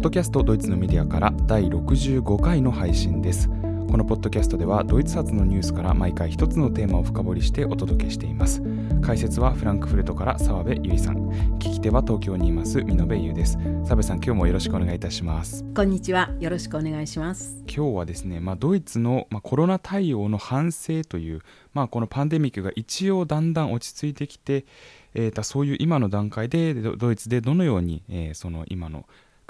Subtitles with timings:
[0.00, 3.50] ッドキャストドイツのメディアから第65回の配信です。
[3.50, 8.62] このポッドキャストではドイツ発のニュースから毎回一つのテーマを深掘りしてお届けしています。
[9.02, 11.16] 解説はフランクフルトから澤部由里さん。
[11.58, 13.58] 聞き手は東京にいます美濃優です。
[13.84, 15.66] 澤部さん今日もよろしくお願いいたします。
[15.74, 16.30] こんにちは。
[16.40, 17.62] よろしくお願いします。
[17.66, 21.42] 今日はですね、まあ、ドイツの、まあ、コロナ対応の反省という、
[21.74, 24.64] まあ、このパンデミックが一応だんだん落ち着いてきて、
[25.12, 29.04] えー、そういう今の段階でドイツでどのように、えー、その今の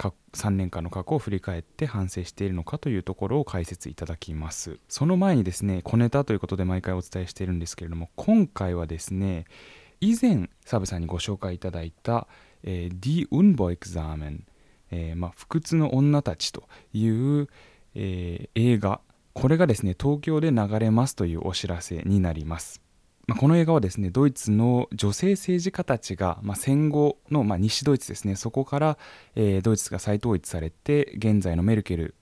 [0.08, 4.78] 3年間の過去を振り返って反省しているのかというところを解説いただきます。
[4.88, 9.44] その前にですね小ネタということで毎回お伝えしているんですけれども今回はですね
[10.00, 12.26] 以前サブさんにご紹介いただいた
[12.64, 14.40] 「えー、Die Unbeugsame
[14.92, 17.48] えーまあ、不屈の女たちという、
[17.94, 19.00] えー、映画。
[19.32, 22.80] これがですね東京で流れますというお知らせになります。
[23.30, 28.98] まあ、この映画はですねドイツの女性政治家たちが、まあ、戦後の、まあ、西ドイツですねそこから、
[29.36, 32.16] えー、ドイツが再統一されて現在のメルケル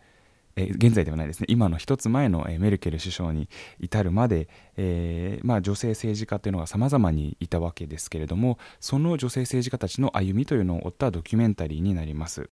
[0.56, 3.48] えー、現在ではないですね今の一つ前の、えー、メルケル首相に
[3.79, 12.51] 至るまで、えー、まあ、女性政治家というのがさまざまにいたわけですけれどもその女性政治家たちの歩みというのを追ったドキュメンタリーになります。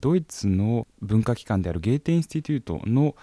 [0.00, 3.14] ドイツの文化機関であるゲーテインスティテュートの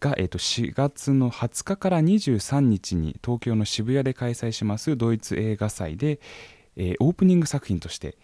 [0.00, 6.20] が、えー、と4月の20日から23日に東京の渋谷で開催しますドイツ映画祭で、
[6.76, 8.16] えー、オープニング作品として、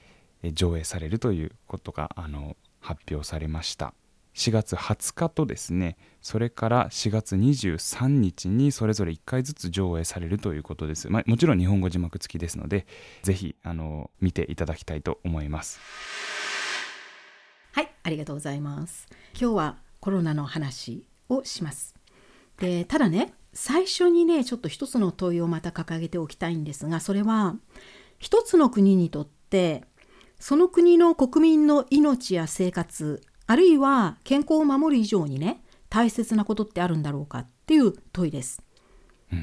[0.52, 3.94] 上映されるということがあの発表されました。
[4.34, 12.86] 4月20日とですねそれから4月23日にそれぞれ1回ずつ上映されるということです、まあ、もちろん日本語字幕付きですので
[13.22, 15.80] ぜひあの見ていただきたいと思います。
[17.72, 19.06] はいありがとうございます。
[19.38, 21.94] 今日はコロナの話をします。
[22.58, 27.56] でただね最初にねちょっと一つの問いをまた掲げておきたいんですがそれは
[28.18, 29.84] 一つの国にとって
[30.38, 38.62] その国の国民の命や生活あるいは健康を守る以上にね大切なことってあるんだろうかっていう問いです。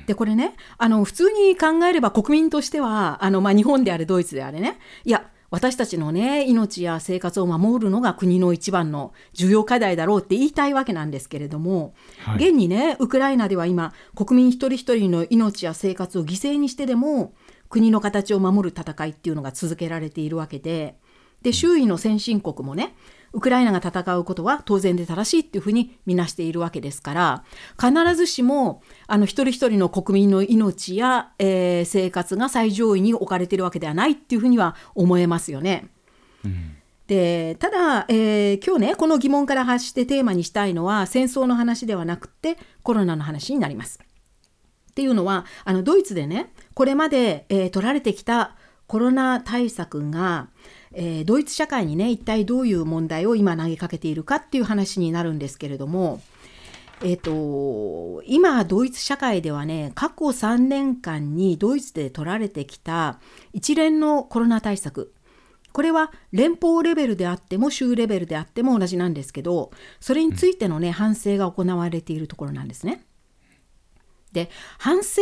[0.05, 11.93] でこれねあの普通に考えれば国民としてはあの、まあ、日本であれドイツであれねいや私たちのね命や生活を守るのが国の一番の重要課題だろうって言いたいわけなんですけれども、
[12.25, 17.35] はい、現にねウクライナでは今国民一人一人の命や生活を犠牲にしてでも
[17.69, 20.97] 国の形を守る戦いっていうのが続けられているわけで
[21.43, 22.95] で周囲の先進国もね
[23.33, 27.43] ウクライナが戦うことは当然で正しいっていうふうに見なしているわけですから
[27.79, 35.89] 必ずしもあの一人一人の国民の命や、えー、生活が最上位に置かれているわけではないっていうふうには思えますよね。
[36.45, 36.77] うん
[37.07, 43.99] でただ、えー、今日ねこの疑問から発してテーマにしたいのは戦争の話ではなくてコロナの話になります。
[44.91, 48.55] っていうのはあのドイツでねこれまで、えー、取られてきた
[48.87, 50.49] コロナ対策が、
[50.93, 56.21] えー、ドイツ社会にね一体どういう問題を今投げかけているかっていう話になるんですけれども、
[57.01, 63.19] えーと、今ドイツ社会ではね過去3年間にドイツで取られてきた
[63.51, 65.13] 一連のコロナ対策
[65.73, 73.03] これは連邦レベルであっても州レベルであっても同じなんですけどそれについてのね、反省が行われているところなんですね。
[74.31, 75.21] で反省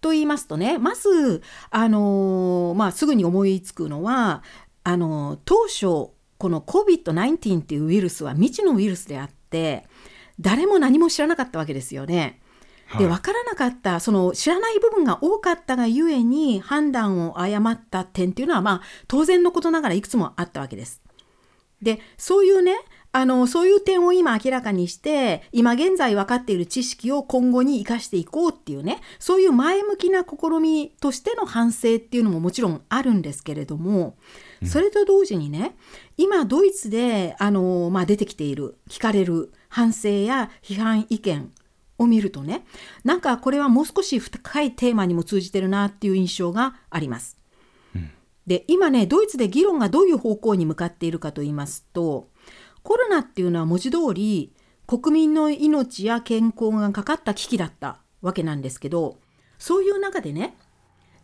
[0.00, 4.42] と言いますとねまず、あのー、まあ、すぐに思いつくのは
[4.88, 5.80] あの当初
[6.38, 9.84] この COVID-19 っていうウイルスは未知のウイルスであって
[10.38, 12.40] 誰も何も知らなかったわけですよね。
[12.96, 21.02] で分からなかったその知らない部分が多かったがゆえに判断を誤った点っていうのはまあ当然のことながらいくつもあったわけです。
[21.82, 22.76] でそういうね
[23.10, 34.16] あのそういう点を今明らかにして今現在分かっている知識を今後に生かしていこうっていうねそういう前向きな試みとしての反省っていうのももちろんあるんですけれども
[34.64, 35.76] それと同時にね
[36.16, 41.52] 今ドイツであの、まあ、出てきている聞かれる反省や批判意見
[41.98, 42.64] を見るとね
[43.04, 47.36] なんかこれはもう少し深いテーマにも通じてるなっていう印象があります。
[48.46, 52.28] で今ねドイツで議論がどういう方向に向かっているかと言いますと
[52.84, 54.52] コロナっていうのは文字通り
[54.86, 59.18] 国民の命や健康がかかった危機だったわけなんですけど
[59.58, 60.56] そういう中でね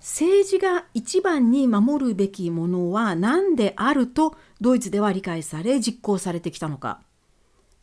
[0.02, 7.00] 政治が一番に守るべきものは何であるとドイツでは理解され実行されてきたのか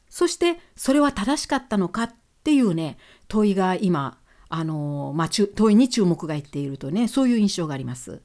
[0.10, 2.13] そしてそれは正しかったのかっ
[2.44, 2.98] ていうね
[3.30, 4.18] 問いが今
[4.50, 8.22] あの、まあ、問いに注目がいっているとねそういう印象があります。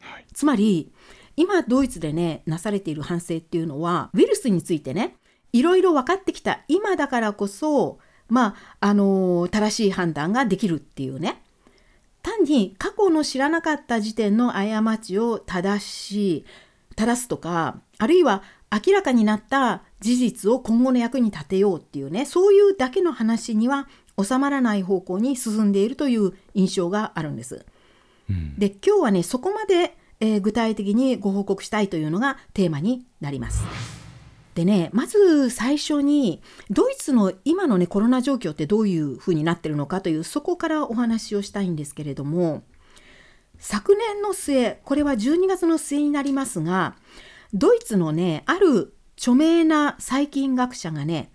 [0.00, 0.92] はい、つまり
[1.36, 5.16] 今ドイツでねなされている反省っていうのはウイルスについてね
[5.52, 7.98] いろいろ分かってきた今だからこそ
[8.28, 11.42] まああの正しい判断ができるっていうね
[12.28, 16.44] 単に過去の知らなかった時点の過ちを正し
[16.96, 23.88] 正すとかあるいは明らかになった事実を今後の役に立てようっていうねそういうだけの話には
[24.22, 27.64] 収まらない方向に進んでいるという印象があるんです。
[28.28, 33.97] うんで今日はねそこまで、えー具体的にご報告したいというのがテーマになります。
[34.58, 42.64] でねまず最初にドイツの今のねコロナ状況ってどういうふうになってるのかというそこからお話をしたいんですけれども
[43.60, 46.96] 昨年の末これは12月の末になりますが
[47.54, 51.30] ドイツのねある著名な細菌学者がね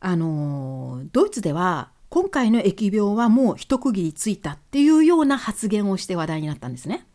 [0.00, 7.06] あのドイツでは今回の疫病はもう一区切りついたっていうような発言をして話題になったんですね。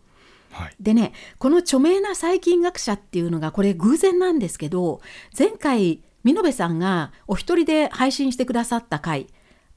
[0.54, 0.76] はい。
[0.80, 5.02] でねこの著名な細菌学者っていうのがこれ偶然なんですけど
[5.38, 9.28] 前回見延さんがお一人で配信してくださった回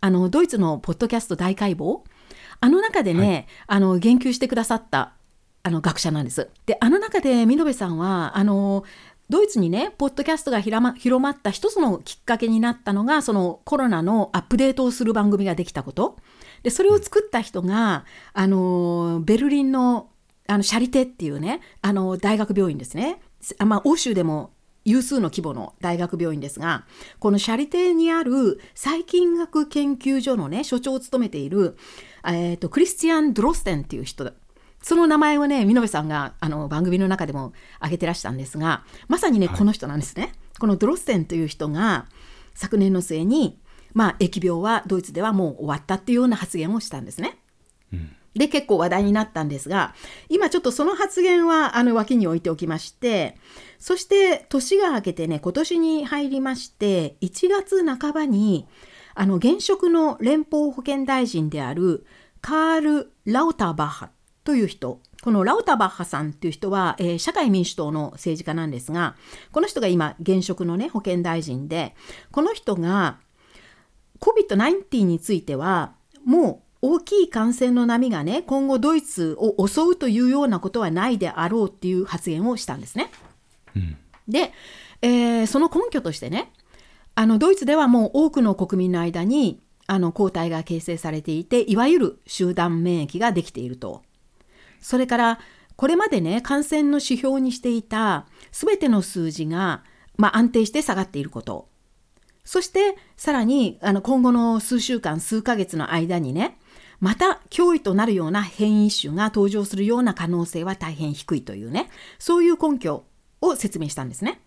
[0.01, 2.03] あのドイツのポッドキャスト大解剖
[2.61, 5.13] あの中でね、あの言及してくださった
[5.63, 6.49] あの学者なんです。
[6.65, 8.85] であの中で見延さんはあの
[9.29, 16.17] ドイツにねポッドキャストが広ま広まった一つのきっかけになったのがそのコロナのアップデートをする番組ができたこと。
[16.63, 20.09] でそれを作った人があのベルリンの
[20.49, 23.21] あのシャリテっていうねあの大学病院ですね、
[23.59, 24.53] あまあ、欧州でも
[24.85, 26.85] 有数の規模の大学病院ですが
[27.19, 31.77] このシャリテにある細菌学研究所のね所長を務めている、
[32.25, 34.33] えー、とクリスティアン・ドロステンっていう人だ
[34.83, 40.33] その名前をね、見延さんがあの番組の中でも挙げてらしたんですが、まさにね、はいこの人なんですね。
[40.61, 42.07] このドロッセンという人が
[42.55, 43.59] 昨年の末に、
[43.95, 47.37] まあ、疫病はドイツではもう終わったっていうような発言をしたんですね。
[47.93, 49.95] うんで結構話題になったんですが
[50.29, 53.37] 今ちょっとその発言はあの脇に置いておきまして
[53.79, 58.69] そして年が明けてね今年に入りまして1月半ばに
[59.15, 62.07] あの現職の連邦保健大臣である
[62.43, 64.11] カール・ラウターバッハ
[64.45, 69.17] という人このラウタバッハさんという人は、えー社会民主党の政治家なんですが
[69.51, 71.97] この人が今現職のね保健大臣で
[72.31, 73.19] この人が
[74.21, 75.95] COVID-19 については
[76.25, 83.11] もう大きい感染の波がね今後ドイツを襲うというようなことはないであろうっていう発言をしたんですね。
[83.75, 83.97] うん
[84.29, 84.53] で、
[85.03, 86.53] えーその根拠としてね
[87.15, 94.03] あのドイツではもう多くの国民の間にあの抗体が形成されていていわゆる集団免疫ができていると。
[94.81, 95.39] それから
[95.77, 99.85] これまでね感染の指標にしていた全ての数字が、
[100.17, 101.69] まあ、安定して下がっていること
[102.45, 106.59] そしてさらにあの今後の数週間数ヶ月の間にね
[107.01, 111.91] また脅威となるような変異種が登場するような可能性は大変低いというね。
[112.19, 113.05] そういう根拠
[113.41, 114.41] を説明したんですね。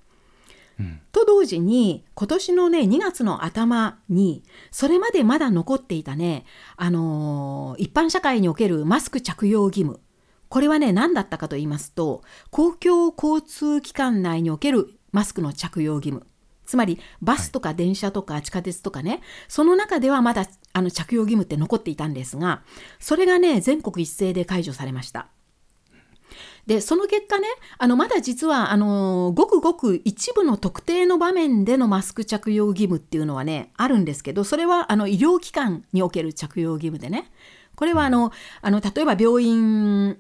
[0.80, 1.02] うん。
[1.12, 10.00] と同時に今年のね2月の頭にそれまでまだ残っていたね、あのー一般社会におけるマスク着用義務。
[10.50, 16.26] これはね何だったかと言いますと公共交通機関内におけるマスクの着用義務
[16.70, 22.62] つまりバスとか電車とか地下鉄とかね、その中ではまだあの着用義務って残っていたんですが
[23.00, 25.30] それがね全国一斉で解除されました。
[26.68, 27.48] でその結果ね
[27.80, 37.32] あのまだ実はあのごくごく一部の特定の場面でのマスク着用義務っていうのはねあるんですけどそれはあの医療機関における着用義務でね
[37.76, 38.32] これはあの
[38.62, 40.16] あの例えば病院を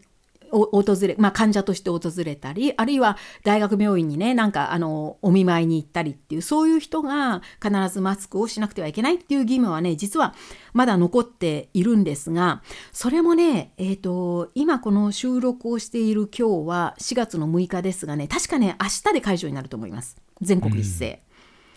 [0.52, 10.34] 訪れ、まあ、患者として訪れたりあるいは大学病院にねなんかあのお見舞いに行ったりっていうそういう人が必ずマスクをしなくてはいけないっていう義務はね実は
[10.74, 20.18] まだ残っているんですがそれもね、えー、と今この収録をしている今日は4月の6日ですがね確かね明日で解除になると思います。
[20.42, 21.22] 全国一斉。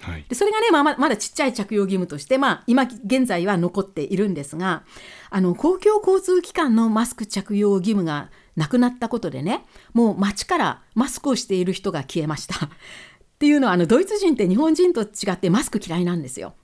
[0.02, 0.25] はい。
[0.29, 4.83] でそれがね、まあ、ままだちっちゃい着用義務として、まあ、今現在は残っているんですが
[5.31, 12.67] あの公共交通機関のマスク着用義務がなくなったことでねもう街からマスクをしている人が消えました。
[12.67, 12.69] っ
[13.43, 16.55] ていうのはあのドイツ人って日本人と違ってマスク嫌いなんですよ。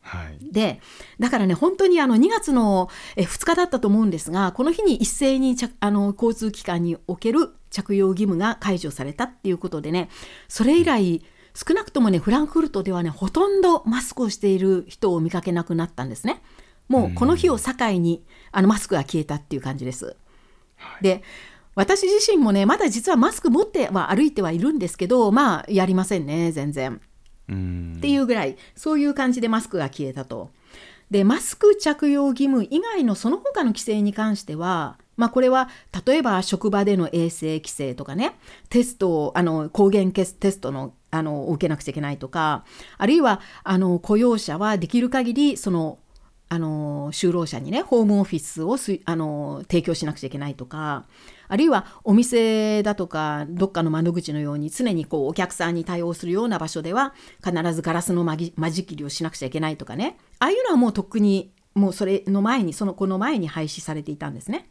[0.00, 0.80] はいで
[1.18, 10.08] だからね本当にあの2月のえ2日だったと思うんですがこの日に一斉に着あの交通機関における着用義務が解除されたっていうことでね
[10.48, 11.22] それ以来
[11.54, 16.42] 少なくともねフランクフルトではねほとんどマスクをしている人を見かけなくなったんですね。
[16.88, 20.16] もうこの日を境にあのマスクが消えたっていう感じです。
[20.76, 21.22] はいで
[21.76, 27.00] 私自身もねまだ実はマスク持っては歩いてはいるんですけどまあやりませんね全然。
[27.48, 30.50] うんっていうぐらいそういう感じでマスクが消えたと。
[31.10, 35.68] でマスク着用義務以外のその他の規制に関しては、まあ、これは
[36.04, 38.36] 例えば職場での衛生規制とかね
[38.70, 42.64] テストをあの抗原テストのあのを受けなくちゃいけないとか
[42.98, 45.98] あるいはあの雇用者はできる限りその
[46.48, 51.04] あの就労者にねホームオフィスをすあの提供しなくちゃいけないとか
[51.48, 64.68] あるいはお店だとかどっかの窓口のように常にこうお客さんに対応するような場所では必ずガラスの間仕切りをしなくちゃいけないとかねああいうのはもうとっくにもうそれの前にそのこの前に廃止されていたんですね。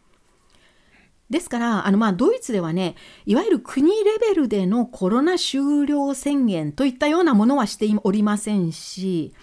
[1.30, 9.34] ですからあのまあドイツではねいわゆる国レベルでのコロナ終了宣言といったようなものはしておりませんし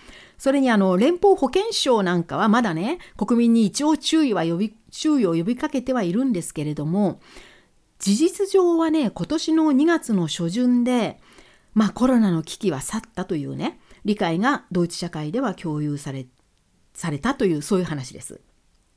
[0.42, 7.20] それにあの連邦保健省なんかはまだね国民に一応注意は呼び注意を呼びかけてはいるんですけれども
[8.00, 11.20] 事実上はね今年の2月の初旬で、
[11.74, 16.26] まあ、コロナの危機は去ったというね理解がドイツ社会では共有され
[16.92, 18.40] されたというそういう話です。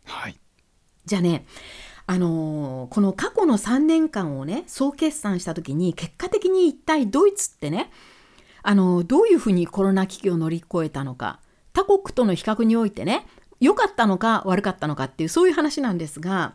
[0.05, 0.39] はい、
[1.05, 1.45] じゃあね
[2.07, 7.91] あのー、この過去の3年間をね総決算した時に結果的に一体ドイツってね
[8.67, 11.39] あのー、どういうふうにコロナ危機を乗り越えたのか
[11.73, 13.27] 他国との比較においてね
[13.59, 16.53] 良かったのか悪かったのかっていうそういう話なんですが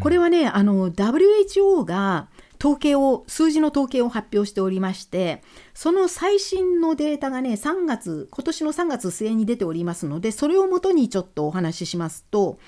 [0.00, 2.28] これはね、うん、あの WHO が
[2.60, 5.42] 統計を数字の統計を発表しておりまして
[5.74, 12.58] その最新のデータがね3月今年の3月末に出ておりますのでそれをもとにちょっとお話ししますと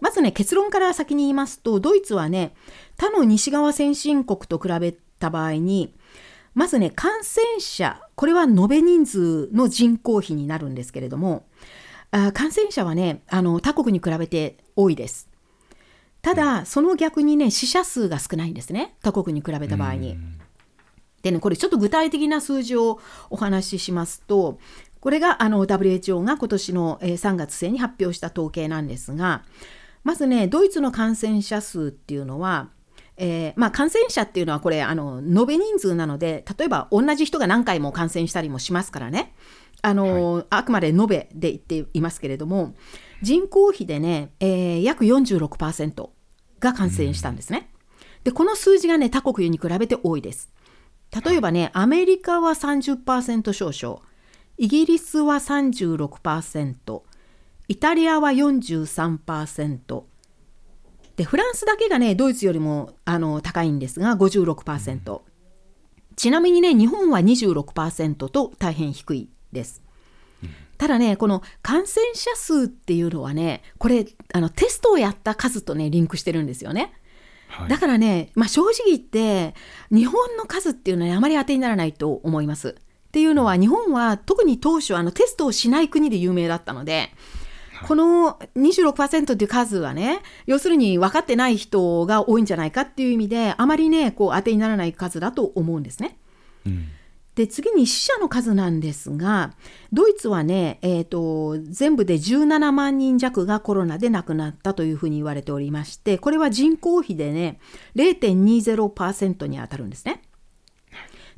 [0.00, 2.54] まずね結論から先に言いますとドイツはね
[2.98, 5.94] 他の西側先進国と比べた場合に
[6.54, 11.46] まずね感染者これは延べ人数の人口比になるんですけれども
[12.10, 15.28] あ感染者はねあの他国に比べて多いです。
[16.20, 20.18] ただその逆にね死者数が少ないんですね他国に比べた場合に。
[21.22, 22.98] でねこれちょっと具体的な数字を
[23.30, 24.58] お話ししますと
[24.98, 29.44] これがあの WHO が今年の3月末に発表した統計なんですが
[30.02, 32.70] まずねドイツの感染者数っていうのは
[33.20, 39.34] えー、まあ、感染者っていうのはこれあの延べ人数なので例えば同じ人が何回も感染したりもしますからね。
[39.82, 42.74] あの、はい、あくまで延べで言っていますけれども
[43.22, 46.08] 人口比でね、えー、約46%
[46.60, 47.70] が感染したんですね。
[48.24, 50.50] でこの数字がね他国に比べて多いです。
[51.24, 54.00] 例えばねアメリカは30%少々。
[54.60, 57.02] イギリスは36%
[57.68, 60.02] イタリアは43%
[61.18, 65.20] でフランスだけがねドイツよりもあの高いんですが56%
[66.14, 69.82] ちなみにね日本は26%と大変低いです。
[70.78, 76.92] ただねこの感染者数っていうのはねこれあのテストをやった数とねリンクしてるんですよね。
[77.48, 79.54] はい、だからね、まあ、正直言って
[79.90, 82.76] 日本の数っていうのは、ね、あまり当てにならないと思います。
[83.08, 87.10] っていうのは日本は特に当初あのテストをしない国で有名だったので
[87.86, 96.18] この26%っていう数はね要するに分かってない人が多いんじゃないかっていう意味であまりねこう当てにならない数だと思うんですね。
[96.66, 96.88] うん
[97.38, 99.52] で次に死者の数なんですが
[99.92, 107.60] ドイツはね、えーと、全部で17万人弱がコロナで亡くなったというふうに言われておりましてこれは人口比でね
[107.94, 110.22] 0.20%に当たるんですね。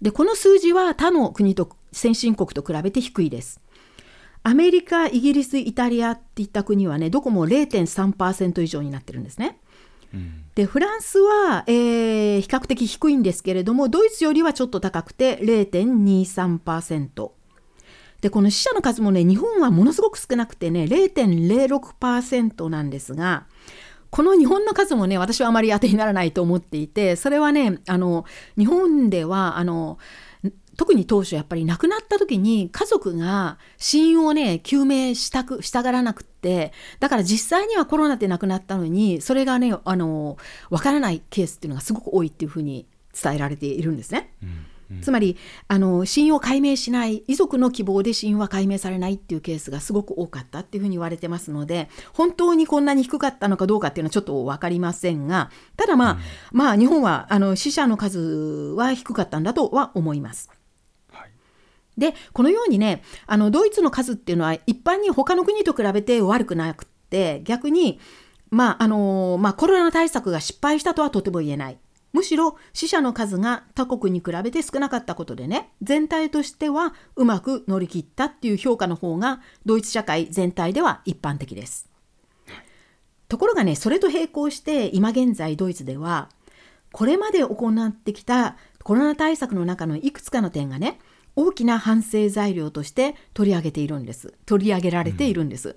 [0.00, 3.60] でこの数字は他の国と先進国と比べて低いです。
[4.42, 9.58] アメリカ、イギリス、イタリアっていった国はね、どこも0.3%以上になってるんですね。
[10.12, 17.30] うん、でフランスは、えー、比較的低いんですけれどもドイツよりはちょっと高くて0.23%
[18.20, 23.46] でこの死者の数もね日本はものすごく少なくてね0.06%なんですが
[24.10, 28.24] この日本の数もね私はあまり当てにならないと思っていてそれはねあの
[28.58, 29.98] 日本ではあの
[30.80, 40.38] 特に当初やっぱり亡くなった時に家族が死因をね究明したくしたがらなくってだから実際にはコロナで亡くなったのにそれがねあの
[40.70, 44.32] 分からないケースっていうのがすごく多いっていうふうに伝えられているんですね。
[44.42, 45.36] うんうん、つまり
[45.68, 60.48] あの死因を解明しない遺族の希望で死因は解明されないっていうケースがすごく多かったっていうふうに言われてますので本当にこんなに低かったのかどうかっていうのはちょっと分かりませんがただまあ、うん、まあ日本はあの死者の数は低かったんだとは思います。
[62.00, 68.00] でこのようにねあのドイツの数っていうのは一般に他の国と比べて悪くなくって逆に
[68.50, 71.78] まああのまあ、コロナ対策が失敗したとはとても言えない。
[72.12, 81.88] むしろ死者の数が他国に比べて少なかったことでね全体としてはうまく乗り切ったっていう評価の方がドイツ社会全体では一般的です。
[83.28, 86.28] ところがねそれと並行して今現在ドイツでは
[86.90, 90.98] これまで行ってきたコロナ対策の中のいくつかの点がね
[91.40, 95.70] 大きな反省材料として取り上げているんです取り上げられているんです。
[95.70, 95.76] うん、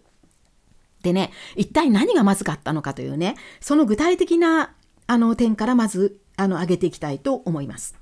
[1.03, 4.73] でね一体何がまずかったのかというねその具体的な
[5.07, 7.95] あの点からまずあの上げていきたいと思います。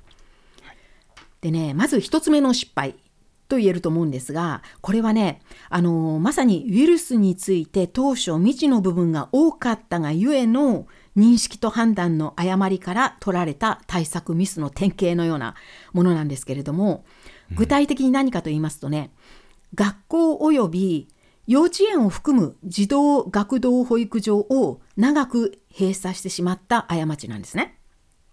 [1.41, 2.95] でねまず1つ目の失敗
[3.47, 10.87] と言えると思うんですがこれはねあのまさにウイルスについて当初未知の部分が多かったがゆえの
[11.17, 15.55] 認識と判断の誤りから取られた対策ミスの典型のような
[15.91, 17.03] ものなんですけれども
[17.55, 19.11] 具体的に何かと言いますとね、
[19.75, 21.07] 学校及び
[21.47, 27.77] 幼稚園を含む児童学童保育所を長く閉鎖してしまった過ちなんですね。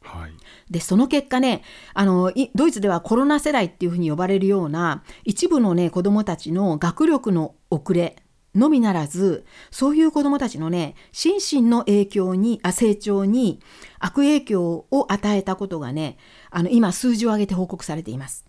[0.02, 0.32] はい、
[0.70, 8.16] でその結果ねあのドイツではコロナ世代っていうふうに呼ばれるような一部のね子どもたちの学力の遅れ
[8.54, 13.60] のみならずそういう子どもたちのね心身の影響にあ成長に
[13.98, 16.16] 悪影響を与えたことがね
[16.50, 18.47] あの今数字を上げて報告されています。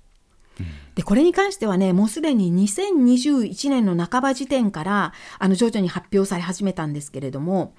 [0.96, 7.74] でこれに関してはねもうすでに2021年の半ば時点からあの徐々に発表され始めたんですけれども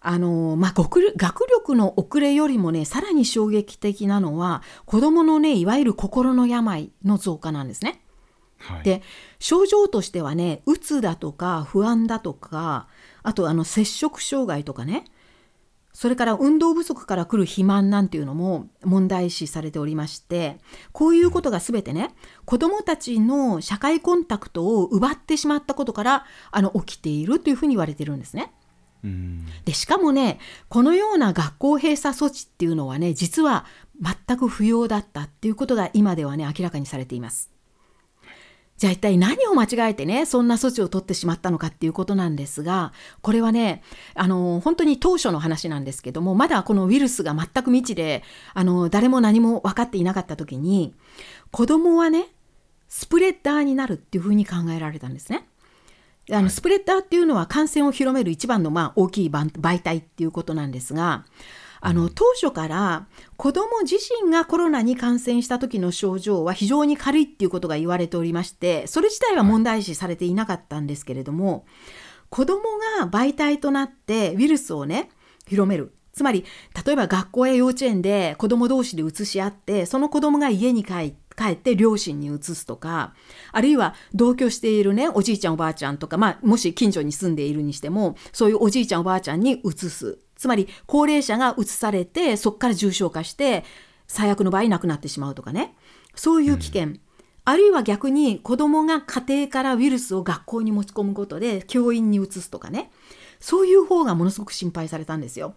[0.00, 1.00] あの、まあ、学
[1.48, 8.00] 力の遅れよりもねさらに衝撃的なのは子どものねいわゆる心の病の増加なんですね。
[8.58, 9.02] はい、で
[9.38, 12.88] 症状としてはねうつだとか不安だとか
[13.22, 15.04] あとあの摂食障害とかね
[15.94, 20.58] それから運動不足から来る肥満なんていうのも問題視されておりまして
[20.92, 22.10] こういうことが全てね
[22.44, 28.52] 子どもたちの社会コンタクトを奪ってしまったことからあの起きているというふうに言われてるんですね。
[29.64, 33.66] でしかもねこのような学校閉鎖措置っていうのはね実は
[34.00, 37.53] 全く不要だったっていうことが今ではね明らかにされています。
[38.84, 43.82] じゃあ一体何を間違えてね、そんな措置を取ってしまったのかっていうことなんですが、これはね、
[44.14, 48.22] あの、本当に当初の話なんですけども、まだこのウイルスが全く未知で、
[48.52, 50.94] あの、誰も何も分かっていなかった時に、
[51.50, 52.26] 子供はね、
[52.90, 55.48] スプレッダーになるっていうふうに考えられたんですね。
[56.30, 61.24] あのスプレッダーっていうのは感染を広める一番のまあ大きい媒体っていうことなんですが、
[61.86, 71.66] あの当初から子ども自身がコロナに感染した時の症状は非常に軽いっていうことが言われておりましてそれ自体は問題視されていなかったんですけれども
[72.30, 72.62] 子ども
[72.98, 75.10] が媒体となってウイルスをね
[75.46, 75.94] 広める。
[76.14, 76.44] つまり
[76.86, 83.12] 例えば学校や幼稚園で子ども同士で移し合ってその子どもが家に帰って帰って両親に移すとか
[83.50, 90.20] あるいは同居しているねおじいちゃんおばあちゃんとか、まあ、もし近所に住んでいるにしてもそういうおじいちゃんおばあちゃんに移す。
[90.44, 93.64] つまり高齢者が移されてそこから重症化して
[94.06, 95.74] 最悪の場合亡くなってしまうとかね。
[96.14, 97.00] そういう危険、うん、
[97.46, 102.90] あるいは逆に子どもが家庭からウイルスを学校に持ち込むことで教員に移すとかね。
[103.40, 105.54] そういう方がものすごく心配されたんですよ。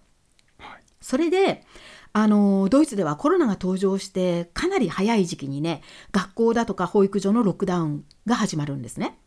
[0.57, 1.65] はい、それで
[2.13, 5.81] あのドイツではコロナが登場してかなり早い時期にね
[6.13, 9.17] 学校だとか保育所のロックダウンが始まるんですね。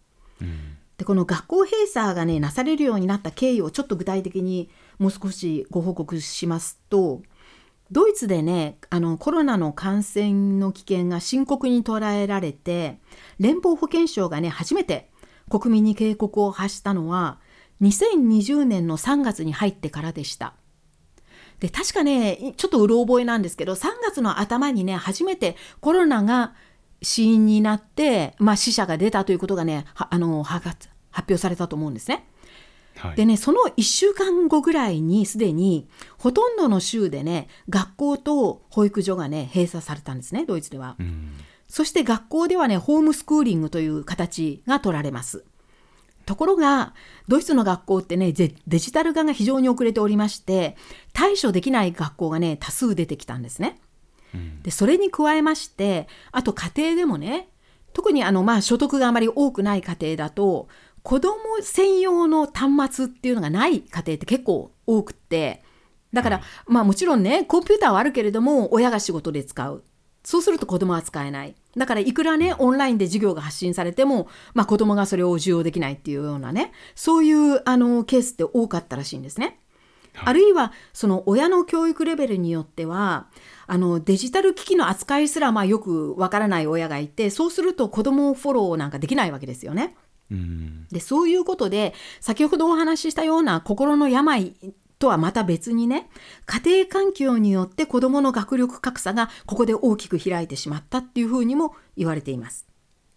[0.40, 4.70] うん、でこの学校閉鎖がねなされるようになった経緯をちょっと具体的に
[5.00, 7.22] もう少しご報告しますと
[7.90, 12.98] ドイツでねあのコロナの感染の危険が深刻に捉えられて
[13.38, 15.10] 連邦保健省がね初めて
[15.48, 17.40] 国民に警告を発したのは
[17.80, 20.54] 2020年の3月に入ってからでした。
[21.60, 26.54] で確かねちょっとうろ覚えなんですけど3月の頭にね初めてコロナが
[27.02, 30.68] 死因になって、まあ、死者が出たということがねあの発
[31.12, 32.29] 表されたと思うんですね。
[33.00, 40.96] はい、でねその1週間後ぐらいにすでにほとんどの州でね学校と保育所がね閉鎖されたんですねドイツでは。
[41.66, 45.44] そして学校ではねホームスクーリングという形が取られます。
[46.26, 46.94] ところが
[47.26, 50.76] ドイツの学校ってねデジタル化が非常に遅れておりまして
[51.12, 53.80] 対処できない学校がね多数出てきたんですね。
[54.62, 57.48] でそれに加えましてあと家庭でもね
[57.92, 60.68] 特にあのまあ所得があまり多くない家庭だと
[61.02, 65.62] 子供専用の端末っていうのがない家庭って結構多くって
[66.12, 69.84] だから、まあもちろんねコンピューターはあるけれども親が仕事で使う。
[70.22, 71.54] そうすると子供は使えない。
[71.76, 79.60] だからいくらねオンラインで授業が発信されても、まあ、子供がそれを受容できないっていうようなねそういうあのケースって多かったらしいんですね。
[80.22, 83.28] あるいはその親の教育レベルによっては
[83.66, 89.96] あのデジタル機器の扱いすらまあよくわからない親がいてそうすると子供をフォローなんかできないわけですよね。
[90.90, 94.54] でそういうことで先ほどお話ししたような心の病
[94.98, 96.08] とはまた別にね
[96.46, 102.66] 家庭環境によって子どもの学力格差がここで大きく開いてしまったっていうふうにも言われています。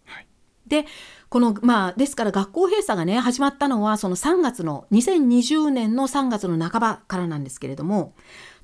[0.06, 0.26] はい、
[0.66, 0.86] で
[1.28, 8.14] このまあですから学校閉鎖がね始まったのはその3月の2020年の3月の半ばからなんですけれども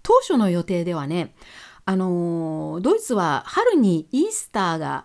[0.02, 1.34] 当初の予定ではね
[1.84, 5.04] あのドイツは春にイースターが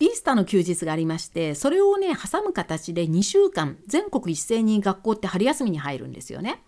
[0.00, 6.62] イースターの休日がありましてそれをね挟む形で2週間全国一斉に学校って春休みに入るんですよね。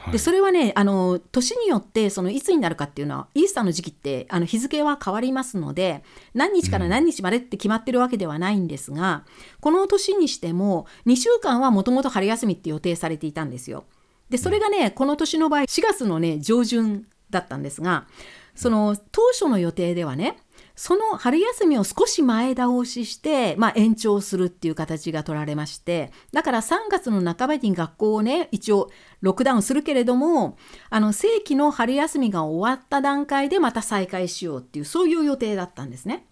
[0.00, 6.02] はい、でそれはねあの年によってそのいつになるかっていうのはイースターの時期ってあの日付は変わりますので
[6.34, 9.22] 何日から何日までって決まってるわけではないんですが、うん、
[9.60, 13.84] この年にしても2週間はもともと春休みって予定されていたんですよ。
[14.30, 18.06] でそれがねこの年の場合4月のね上旬だったんですが
[18.54, 20.36] その当初の予定ではね
[20.78, 28.88] その春休みを少し前倒しして、まあ、延長するっていう形が取られましてだから3月の半ばに学校をね一応
[29.20, 30.56] ロックダウンするけれども
[30.88, 36.28] あの正規の春休みが終わった段階でまた再開しようっていうそういう予定だったんですね。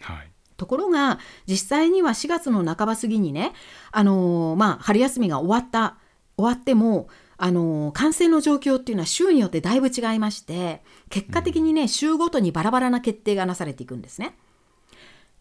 [0.00, 3.52] はいところが実際には4月の半ば過ぎにね、
[3.92, 5.98] あのー、まあ、春休みが終わった
[6.38, 14.36] 終わってもあの感染の状況っていうのは州によってだいぶ違いまして結果的にね州ごとにバラバラな決定がなされていくんですね。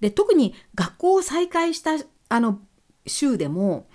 [0.02, 1.92] で特に学校を再開した
[2.30, 2.60] あの
[3.08, 3.88] 州でも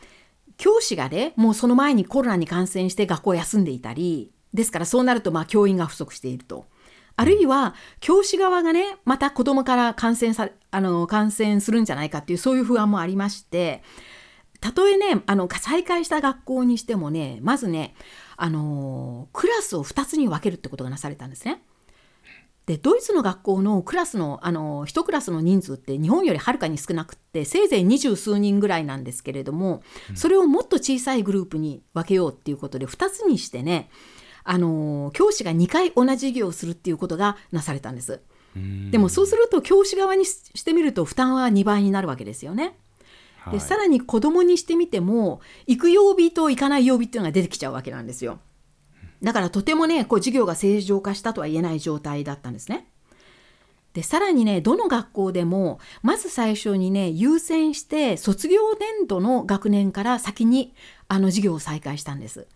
[0.56, 6.66] 教師がねもうその前にコロナに感染して学校を休んでいたりですからそうなるとまあ教員が不足していると。
[7.16, 13.82] あるいは教師側がねまた子どもから感染さあの感染するんじゃないかっていうそういう不安もありまして
[14.60, 17.94] たとえねあの再開した学校にしてもねまずね
[18.36, 21.62] あのクラスを2つに分けるってことがなされたんですね。
[22.66, 29.82] でドイツの学校のクラスのあの1クラスの人数って日本よりはるかに少なくってせいぜい二十数人ぐらいなんですけれども
[30.14, 33.90] それをもっと小さいグループに分けようっていうことで2つにしてね
[34.44, 38.20] あの教師が2回同じ授業をするっていうことがなされたんです。
[38.90, 42.76] でもそうすると教師側にしてみると負担は2倍になるわけですよね。
[43.50, 48.38] でさらに子供にしてみても行く曜日と行かない曜日っていうのが出てきちゃうわけなんですよ。
[49.22, 52.86] だからとてもねこう授業が正常化したとは言えない状態だったんですね。
[53.92, 60.74] でさらにねどの学校でもまず最初にね優先して卒業年度の学年から先に
[61.08, 62.46] あの授業を再開したんです。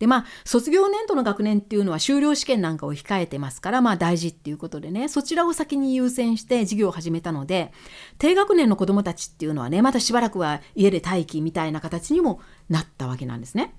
[0.00, 7.72] でまあ卒業年度の学年っていうのは修了試験なんかを控えてますからまあ大事っていうことでねそちらを先に優先して授業を始めたので
[8.18, 13.74] 低学年の子どもたちっていうのはねまたしばらくは家で待機みたいな形にもなったわけなんですね。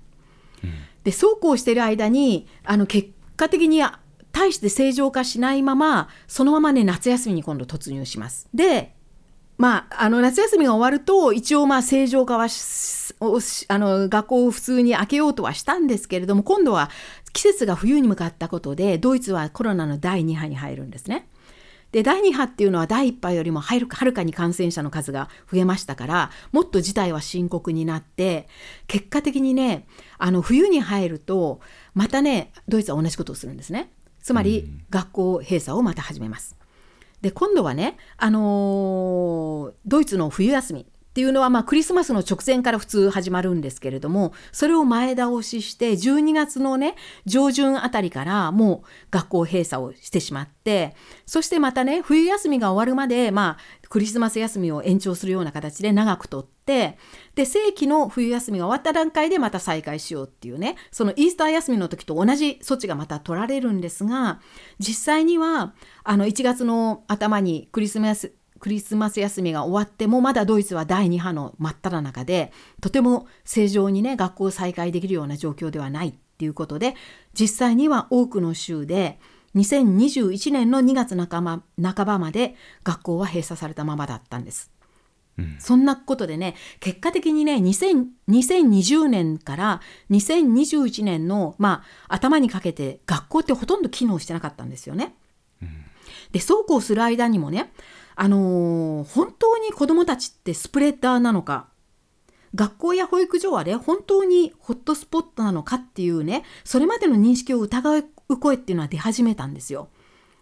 [0.62, 0.70] うん、
[1.02, 3.82] でそうこうしてる間にあの結果的に
[4.30, 8.48] 大して正常化しないままそのままね夏休みに今度突入します。
[8.54, 8.94] で
[9.62, 16.90] まあ、あの夏休みが終わると一応まあ正常化はあの学校を普通に開けようとはしたんですけれども今度は
[17.32, 21.28] 季節が冬に向かったことでドイツはコロナの第2波に入るんですね。
[21.92, 28.48] で第2波っていうのは第1波よりもはるかに感染者の数が増えましたからもっと事態は深刻になって
[28.88, 29.86] 結果的にね
[30.18, 31.60] あの冬に入ると
[31.94, 33.92] またねドイツは同じことをするんですね。
[34.20, 36.61] つまり学校閉鎖をまた始めます。
[37.22, 40.91] で今度はね、あのー、ドイツの冬休み。
[41.12, 46.94] っていうのは、まあ、クリスマスの直前から普通始まるんですけれどもそれを前倒しして12月のね
[47.26, 50.96] 上旬あたりからもう学校閉鎖をしてしまって
[51.26, 56.96] そしてまたね冬休みが終わるまで、まあ、クリスマス休みを延長するような形で長くとって
[57.34, 64.40] で正規の冬休みが終わった段階でまた再開しようっていうねそのイースター休みの時と同じ措置がまた取られるんですが
[64.78, 76.94] 実際にはあの1月の頭にクリスマスクリスマス休みが終わってもまだドイツは第2波の真っ只中でとても正常にね学校を再開できるような状況ではないっていうことで
[77.34, 79.18] 実際には多くの州で
[79.56, 84.70] 2021年の2月半ば半ばまで学校は閉鎖されたままだったんです。
[85.38, 89.80] うん、そんなことでね結果的にね2020年から
[90.12, 95.16] 2021年の、まあ、頭にかけて学校ってほとんど機能してなかったんですよね。
[96.32, 97.72] うん、でそうこうする間にもね、
[98.16, 101.68] あのー、本当に子どもたちってスプレッダーなのか
[102.54, 108.04] 学校や保育所はね本当にホットスポットなのかっていうねそれまでの認識を疑う
[108.38, 109.88] 声っていうのは出始めたんですよ。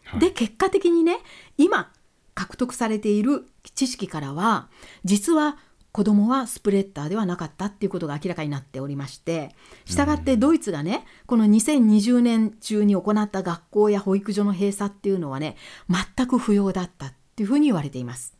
[0.04, 1.18] はい、で結果的にね
[1.56, 1.92] 今
[2.34, 4.68] 獲得されている知識からは
[5.04, 5.58] 実は
[5.92, 15.56] 子供はスプレッダーではなかったっていうことが明らかになっておりましてしたがってドイツがねこの2020年中に行った学校や保育所の閉鎖っていうのはね
[15.88, 18.34] 全く不要だったっていうふうに言われています。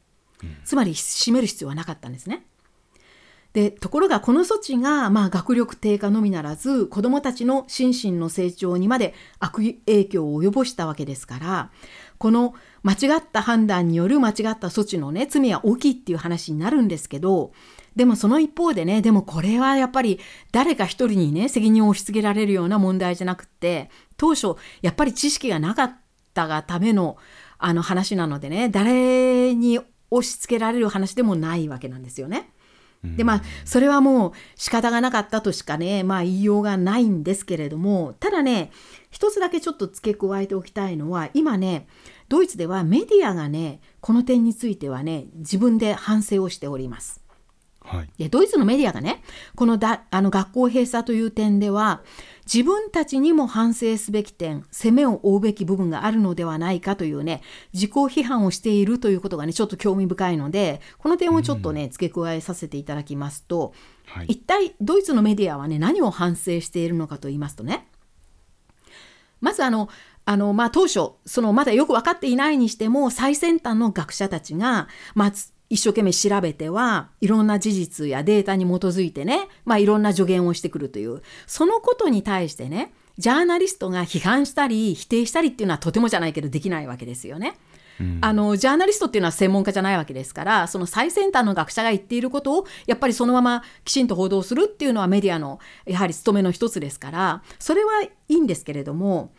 [0.65, 2.47] つまり閉める必要はなかったんですね。
[3.53, 11.71] でところがこの措置が、まあ、学力低下のみならず子どもたちの心身の成長にまで悪影響を及ぼしたわけですから
[12.21, 17.53] この間違った判断による間違った措置のね罪は大きいっていう話になるんですけど
[17.97, 20.21] でもその一方でねでもこれはやっぱり
[20.53, 25.97] 誰か一人にね責任を押し付けられるような問題じゃなくって当初やっぱり知識がなかっ
[26.35, 27.17] たがための
[27.57, 29.81] あの話なのでね誰に
[30.11, 32.51] 押し付けられる話でもないわけなんですよね。
[33.03, 38.71] でまあそれはもう仕方がなかったとしかねまあ言いようがないんですけれどもただね
[39.11, 41.87] 一つだけちょっと付け加えておきたいのは今ね
[42.29, 47.20] ドイツではメディアがねこの点についてはね自分で反省をしております。
[47.91, 48.09] はい。
[48.19, 49.23] でドイツのメディアがね
[49.57, 52.03] このだあの学校閉鎖という点では
[52.53, 63.75] 自分たちにも反省すべき点責めを負うべき部分があるのではないかというね自己批判をしているということがねちょっと興味深いのでこの点をちょっとね、付け加えさせていただきますと、
[64.07, 64.27] はい。
[64.29, 67.89] 一体ドイツのメディアはね何を反省しているのかと言いますとね
[69.41, 69.89] まずあの
[70.27, 87.57] あの、まあ、当初そのまだよく分かっていないにしても最先端の学者たちが、まあ、つ一生懸命調べてはいろんな事実やデータに基づいてね、まあ、いろんな助言をしてくるというそのことに対してねジャーナリストが批判したり否定したりっていうのはとてもじゃないけどできないわけですよね。
[88.23, 99.33] あのジャーナリストっていうのは専門家じゃないわけですからその最先端の学者が言っていることをやっぱりそのままきちんと報道するっていうのはメディアのやはり務めの一つですからそれはいいんですけれども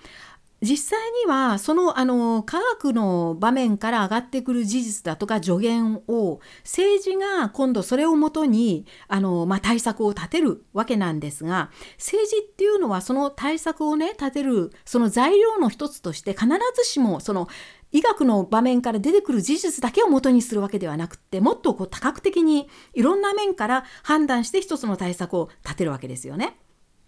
[0.62, 17.48] 実際にはそのあの科学の場面から上がってくる事実だとか助言を政治が今度それをもとにあの、まあ、対策を立てるわけなんですが政治っていうのはその対策をね立てるその材料の一つとして必ずしもその
[17.92, 26.56] 医学の場面から出てくる事実だけを元にするわけではなくってもっとこう多角的にいろんな面から判断して一つの対策を立てるわけですよね。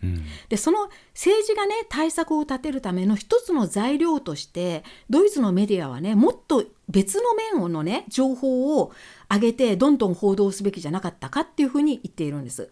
[0.03, 0.23] うん。
[0.49, 8.91] でその政治がね対策を立てるための一つの材料としてドイツのメディアはねもっと別の面のね情報を
[9.31, 12.69] 上げてどんどん報道すべきじゃなかったかっていうふうに言っているんです。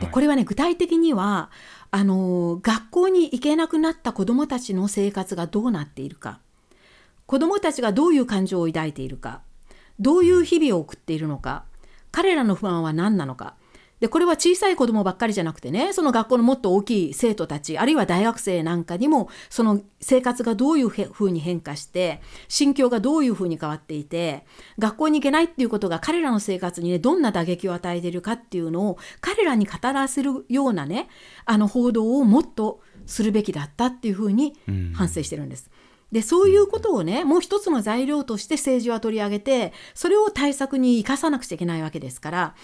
[0.00, 0.10] ではい。
[0.10, 1.50] これはね具体的には
[1.90, 6.40] あの学校に行けなくなった子どもたちの生活がどうなっているか。
[7.26, 9.42] 子どもたちがどういう感情を抱いているか。
[9.98, 11.64] どういう日々を送っているのか。
[12.12, 13.56] 彼らの不安は何なのか
[14.00, 24.44] でこれは小さい子どもばっかりじゃなくてねその学校のもっと大きい生徒たちあるいは大学生なんかにもその生活がどういうふうに変化して心境がどういうふうに変わっていて
[24.78, 31.08] 学校に行けないっていうことが彼らの生活にねどんな打撃を与えているかっていうのを彼らに語らせるようなね
[31.46, 35.70] あの報道をもっとするべきだったっていうふうにうん反省してるんです。
[36.12, 42.54] でそういうことをねもう一つの材料として政治は取り上げてそれを対策に生かさなくちゃいけないわけですから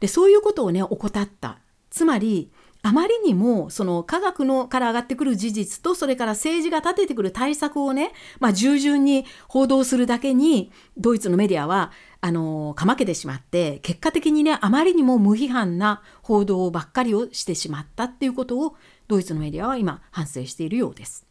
[0.00, 1.58] でそういうことをね怠った
[1.90, 18.76] つまりあまりにもその科学のから上がってくる事実とそれから政治が立ててくる対策をね、まあ、従順に報道するだけにドイツのメディアはあのかまけてしまって結果的にねあまりにも無批判な報道ばっかりをしてしまったっていうことを
[19.08, 21.29] ドイツのメディアは今反省しているようです。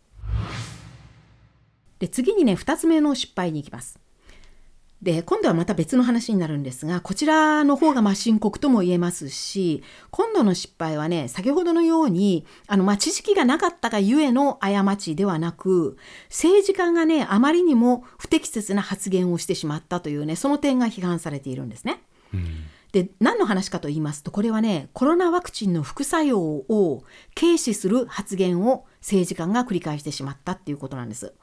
[1.99, 3.99] で次にね2つ目の失敗に行きます。
[5.01, 9.81] で今度はまた別の話になるんですがこちらの方がまあ深刻とも言えますし
[10.11, 22.01] 今度の失敗はね先ほどのようにあのまあ知識がなかったがゆえの過ちではなく政治家がねあまりにも不適切な発言をしてしまったというねその点が批判されているんですね。
[22.33, 27.03] うんで何の話かと言いますとこれはねコロナワクチンの副作用を
[27.35, 31.35] 軽視する発言を政治家が繰り返してしまったっていうことなんです。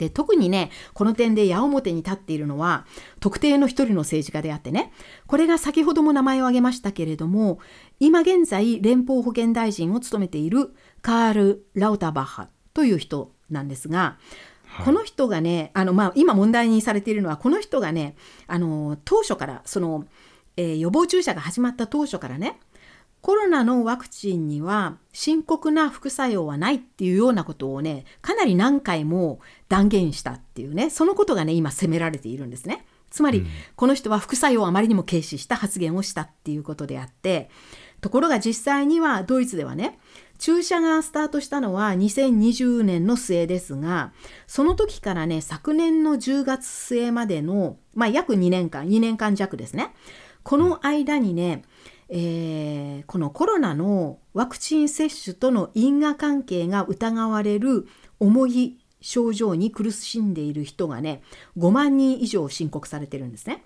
[0.00, 2.86] で特にねこの点で矢面に立っているのは
[3.20, 4.92] 特定の一人の政治家であってね
[5.26, 7.58] これが先ほども名前を挙げましたけれども
[7.98, 14.16] 今現在連邦保健大臣を務めているカール・ラウタバッハという人なんですが、
[14.66, 14.86] はい。
[14.86, 20.06] この人がねあの、まあ、今問題にされているのはこの人がねあの当初からその、
[20.56, 22.58] えー予防注射が始まった当初からね
[23.20, 32.86] コロナのワクチンには深刻な副作用はないっていうようなことをねかなり何回も断言したっていうねそのことがね今責められているんですね。
[33.10, 37.50] つまり、この人は副作用をあまりにも軽視した発言をしたっていうことであって
[38.00, 39.98] ところが実際にはドイツではね
[40.38, 44.12] 注射がスタートしたのは2020年の末ですが
[44.46, 49.92] その時からね昨年の10月末までの、まあ、約2年間2年間弱ですね
[50.42, 51.62] この間にね、
[52.10, 57.88] えーこのコロナのワクチン接種との因果関係が疑われる
[58.20, 61.22] 重い症状に苦しんでいる人がね
[61.56, 63.64] 5万人以上申告されてるんですね。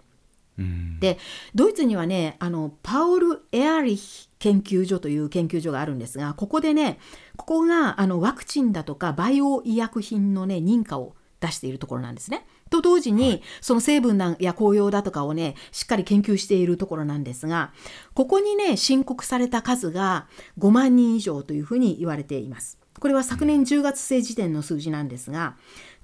[0.59, 1.19] うんで
[1.55, 6.99] ドイツにはねあのパウル・エアリヒ研究所という研究所があるんですがここでね
[7.37, 12.47] ここがあのワクチンだとかバイオ医薬品のね認可を出しているところなんですね。
[12.71, 17.73] と同時に、その成分だや紅葉だとかをねしっかり研究しているところなんですが
[18.15, 20.27] ここにね申告された数が
[20.59, 22.79] 5万人以上というふうに言われています。
[23.01, 25.57] これは昨年10月末時点の数字なんですが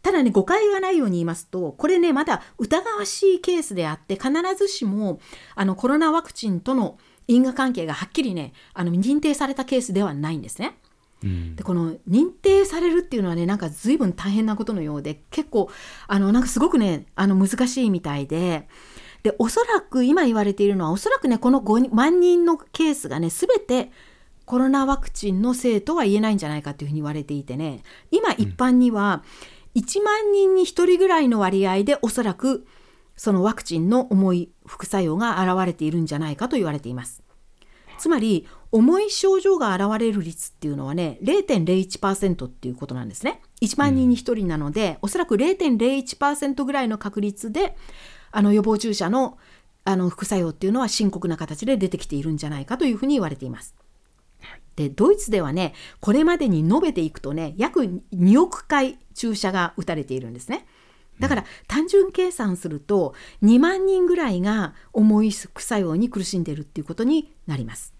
[0.03, 5.21] ただね誤解がないように言いますとこれねまだ疑わしいケースであって必ずしも
[5.55, 10.77] あのコロナワクチンとの因果関係がはっきりねあの認定されたケースではないんですね。
[11.25, 15.71] うんでこの認定されるっていうのはねなんか随分大変なことのようで結構
[16.07, 18.69] あのなんかすごくねあの難しいみたいで
[19.23, 23.93] でおそらく今言われているのはおそらくねこの5万人のケースがね全て
[24.47, 29.23] コロナワクチンのせいとは言えないんじゃないかというふうに言われていてね今一般には
[29.77, 32.67] 1万人に1人ぐらいの割合でおそらく
[33.17, 37.23] そのワクチンの重い副作用が現れているんじゃないかと言われています。
[37.99, 43.43] つまり重い症状が現れる率っていうのはね0.01%っていうことなんですね。
[43.63, 47.77] 1万人に1人なので、うん、おそらく0.01%ぐらいの確率で
[48.31, 49.39] あの予防注射の
[49.83, 53.75] あの副作用っていうのは深刻な形で出てきているんじゃないかというふうに言われています。
[54.77, 60.67] でドイツではねこれまでに述べていくとね約2億回注射が打たれているんですね。
[61.19, 68.00] だから単純計算すると2万人ぐらいが重い副作用に苦しんでいるっていうことになります。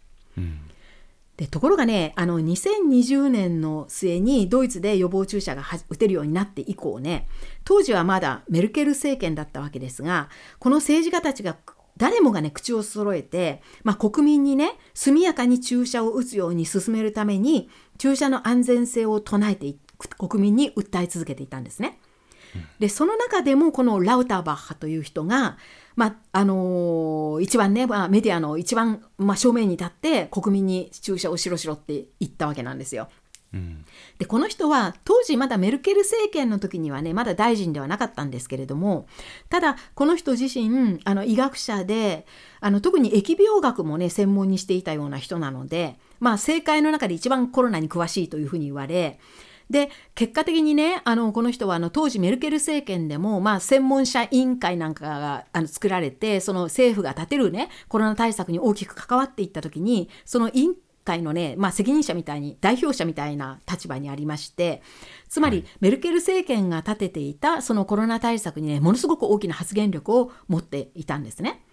[1.37, 7.29] でところがねあの2020年の末にドイツで予防注射が打てるようになって以降ね
[7.65, 11.57] 当時はまだメルケル政権だったわけですがこの政治家たちが
[11.97, 19.75] 誰もがね口を揃えて、まあ、国民にね速やかに注射を打つように進めるために注射の安全性を唱えて
[20.19, 21.99] 国民に訴え続けていたんですね。
[22.79, 25.57] でその中でもこのラウターバッハという人が、
[25.97, 33.09] まああのー、一番ね、まあ、メディアの一番、まあ、正面に立って国民に注射をしろしろって言ったわけなんですよ。
[33.53, 33.85] うん、
[34.19, 39.09] でこの人は当時まだメルケル政権の時にはねまだ大臣ではなかったんですけれども
[39.49, 42.27] ただこの人自身あの医学者で
[42.61, 49.19] あの特に疫病学もね専門にしていたような人なので、まあ、政界の中で一番コロナに詳しいというふうに言われ
[49.71, 64.83] で結果的にねあのこの人はあの当時メルケル政権でも、まあ、専門者委員会なんかがあの作られてその政府が立てるねコロナ対策に大きく関わっていった時にその委員会のね、まあ、責任者みたいに代表者みたいな立場にありまして
[65.29, 71.65] つまり、メルケル政権が立てていたそのコロナ対策にねものすごく大きな発言力を持っていたんですね。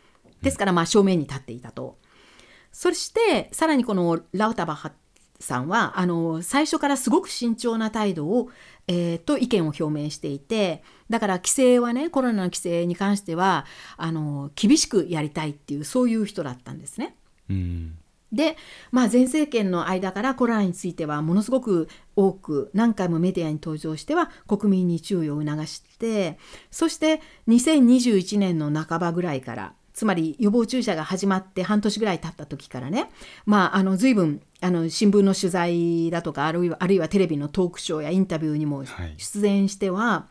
[0.44, 1.98] ですからまあ正面に立っていたと。
[2.72, 4.92] そしてさらにこのラウタバハ
[5.40, 8.50] さんはあの最初からすごく慎重な態度を、
[8.88, 13.66] えー、と意見を表明していてだから規制はねコロナの規制に関しては
[13.98, 17.16] あの厳しくやりたいっていうそういう人だったんですね。
[17.50, 17.98] うん
[18.32, 18.58] で、
[18.92, 26.38] まあ、前政権の間からコロナについてはものすごく多く何回もメディアに登場しては国民に注意を促して
[26.70, 33.10] そして2021年の半ばぐらいからつまり予防注射が始まって半年ぐらい経った時からね、
[33.48, 38.84] まあ、あの随分あの新聞の取材だとかあるいはあるいはテレビのトークショーやインタビューにも
[39.18, 40.28] 出演しては、は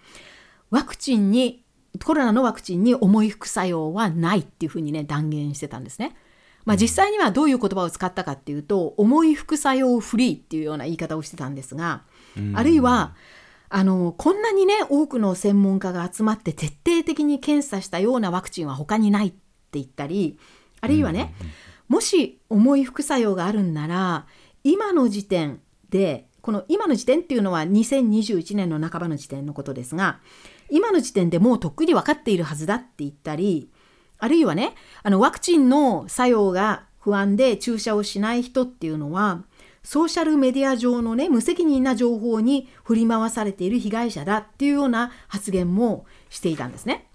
[0.70, 1.64] い、ワクチンに
[2.05, 6.14] コロナのワクチンに重い副作用はないっていうふうにね断言してたんですね。
[6.64, 12.02] まあ、実際にはどういう言葉を使ったかっていうと、重い副作用フリーっていうような言い方をしてたんですが、
[12.55, 13.14] あるいは
[13.68, 19.33] あのこんなにね多くの専門家が集まって徹底的に検査したようなワクチンは他にないっ
[19.80, 20.38] って言ったり
[20.80, 21.34] あるいはね、
[21.88, 24.26] もし重い副作用があるんなら
[24.64, 25.60] 今の時点
[25.90, 30.20] でこの今の時点っていうのは2021年の半ばの時点のことですが
[30.70, 33.70] 今の時点でもうとっくに分かっているはずだって言ったり
[34.18, 39.42] あるいはねあのワクチンの作用が不安で注射をしない人っていうのは
[39.82, 47.06] ソーシャルメディア上のね無責任な情報に振り回されている被害者だっていうような発言もしていたんですね。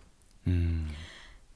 [0.48, 0.91] うん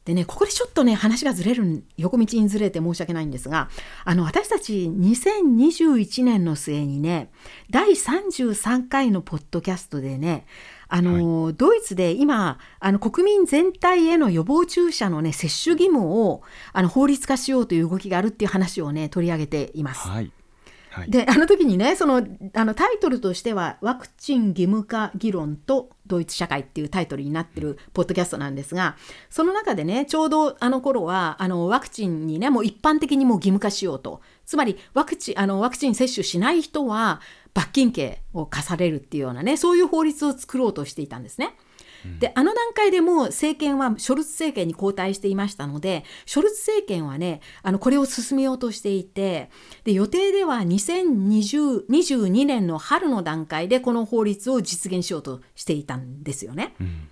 [0.05, 3.69] でね、ここでちょっとね、話がずれる、横道にずれて申し訳ないんですが、
[4.03, 7.31] あの、私たち2021年の末にね、
[7.71, 10.45] 第33回のポッドキャストでね、
[10.89, 20.07] あの、はい、ドイツで今、あの、国民全体への予防注射のね、接種義務を、あの、法律化しようという動きがあるっていう話をね、取り上げています。
[20.07, 20.31] はい
[21.07, 28.95] であの時にねそのあのタイトルとしては「ワクチン義務化議論とドイツ社会」っていうタイトルになってるポッドキャストなんですが
[29.29, 34.21] その中でねちょうどあの頃はあのワクチンにねもう一般的にもう義務化しようと。
[34.45, 37.19] つまりワクチンあのワクチン接種しない人は
[37.55, 41.55] 罰金刑を課されるっていうようなねそういう法律を作ろうとしていたんですね。
[42.19, 49.49] であの段階でも政権はショルツ政権に交代していましたのでショルツ政権はねあのこれを進めようとしていて
[49.83, 56.75] で予定では2022年の春の段階でこの法律を実現しようとしていたんですよね。
[56.79, 57.07] うん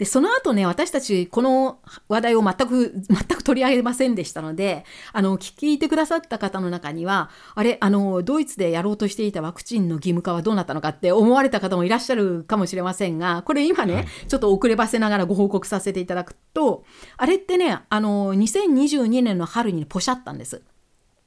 [0.00, 1.78] で、その後ね、私たちこの
[2.08, 16.84] 話題を全く、全く取り上げませんでしたので、あの、聞いてくださった方の中には、あれ、あの、ドイツでやろうとしていたワクチンの義務化はどうなったのかって思われた方もいらっしゃるかもしれませんが、これ今ね、はい、ちょっと遅ればせながらご報告させていただくと、
[17.18, 20.62] あれってね、あの、2022年の春にポシャったんです。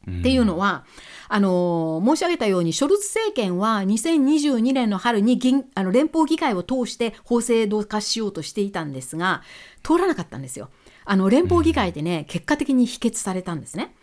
[0.10, 0.86] っていうのは、
[1.30, 9.41] あの申し上げたようにショルツ政権は2022年の春に銀あの連邦議会を通して法制度化しようとしていたんですが
[9.82, 10.70] 通らなかったんですよ。
[11.06, 13.95] あの連邦議会でね、結果的に否決されたんですね。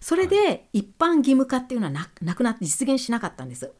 [0.00, 3.72] それで一般義務化っていうのはななくなって実現しなかったんです。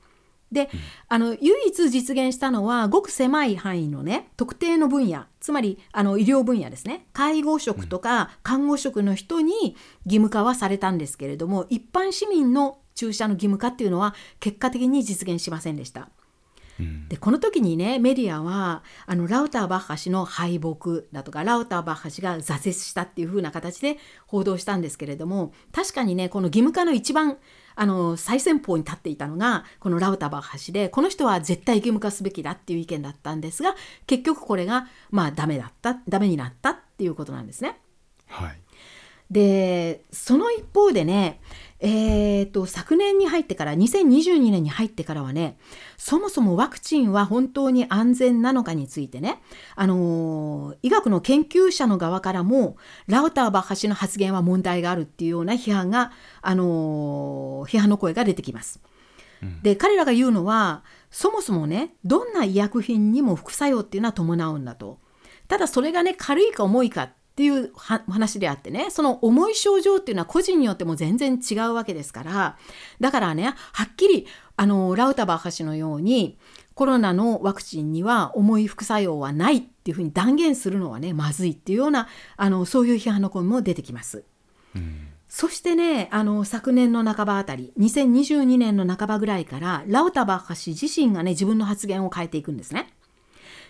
[0.50, 0.70] で、
[1.08, 5.24] あの唯一実現したのはごく狭い範囲のね特定の分野。
[5.40, 7.06] つまりあの医療分野ですね。
[7.12, 16.08] 介護職とか看護職の人に義務化はされたんですけれども一般市民の注射の義務化っていうのは結果的に実現しませんでした。
[17.08, 27.38] でこの時にねメディアはあのラウター・バッハ氏の敗北だとかラウター・バッハ氏が挫折したっていう風な形で報道したんですけれども確かにねこの義務化の一番
[27.74, 33.74] あの最先鋒に立っていたのがこのラウター・バッハ氏でこの人は絶対義務化すべきだっていう意見だったんですが
[34.06, 37.78] 結局これがまあダメだったダメになったっていうことなんですね。
[38.26, 38.60] はい、
[39.30, 41.40] でその一方でね
[41.80, 45.56] えーと、昨年に入ってから2022年に入ってからはね
[45.96, 49.40] そもそもワクチンは本当に安全なのかについてね、
[49.76, 52.76] あのー、医学の研究者の側からも
[53.06, 56.10] ラウター・バッハ氏の発言は問題があるっていうような批判が、
[56.42, 58.80] あのー、批判の声が出てきます。
[59.62, 64.98] で彼らが言うのはそもそもねどんな医薬品にも副作用っていうのは伴うんだと。
[65.46, 72.58] ただそれがね軽いか重いかっていう話であってねその重い症状っていうのは個人によっても全然違うわけですから
[72.98, 74.26] だからねはっきり
[74.56, 76.36] あのラウタバー博士のように
[76.74, 84.24] コロナのワクチンには重い副作用はないっていうふうに断言するのはねまずいっていうようなあのそういう批判の声も出てきます。
[84.74, 92.94] うんそしてね、あの、昨年の半ばあたり、2022年の半ばぐらいから、ラウタバッハ氏自身がね、自分の発言を変えていくんですね。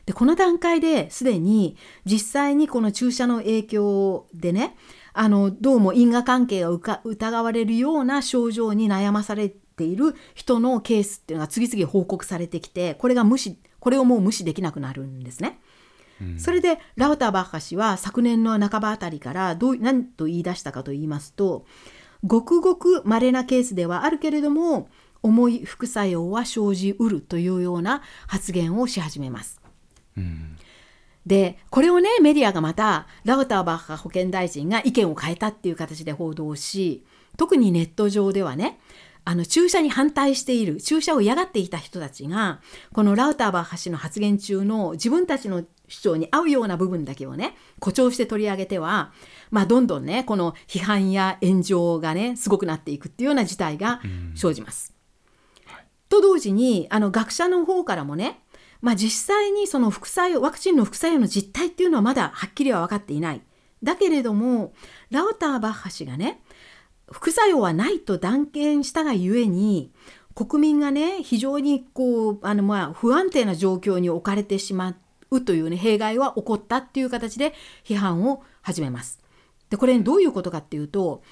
[0.08, 4.74] でこの段階ですでに実際にこの注射の影響でね
[5.12, 15.60] あのどうも因果関係が疑われるような症状に悩まされている人のケースっていうのが次々報告されてきてこれが無視これをもう無視できなくなるんですね。
[16.38, 21.66] それでラウターバッハ氏は昨年の半ばあたりからどう何と言い出したかと言いますと
[22.24, 24.88] ごくごく稀なケースではあるけれども
[25.22, 29.57] 重い副作用は生じうるというような発言をし始めます。
[31.26, 37.04] でこれをねメディアがまたラウターバッハ保健大臣が意見を変えたっていう形で報道し
[37.36, 38.80] 特にネット上ではね
[39.24, 42.60] あの注射に反対している注射を嫌がっていた人たちが
[42.94, 49.12] このラウターバッハ氏の発言中の自分たちの主張に合うような部分だけをね誇張して取り上げては、
[49.50, 54.00] まあ、どんどんねこの批判や炎上がねすごくなっていくっていうような事態が
[54.34, 54.94] 生じます。
[55.66, 58.40] はい、と同時にあの学者の方からもね
[58.80, 63.42] まあ、実際にその副作用ワクチンの副作用の実態っていうのはまだはっきりは分かっていない。
[63.82, 64.72] だけれども
[65.10, 66.40] ラウター・バッハ氏がね
[67.10, 69.92] 副作用はないと断言したがゆえに
[70.34, 74.96] 国民がね非常にこうあのまあ不安定な状況に置かれてしま
[75.30, 77.54] うというね弊害は起こったっていう形で
[77.84, 79.20] 批判を始めます。
[79.70, 81.22] でこれどういうことかっていうと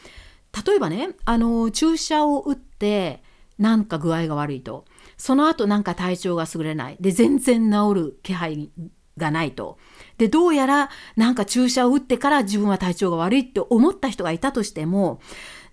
[0.67, 3.23] 例えばねあの注射を打って
[3.59, 4.85] なんか具合が悪いと。
[5.17, 6.97] その後なんか体調が優れない。
[7.01, 8.71] で、全然治る気配
[9.17, 9.79] がないと。
[10.19, 15.21] で、どうやらなんか注射を打ってから自分は体調が悪いって思った人がいたとしても、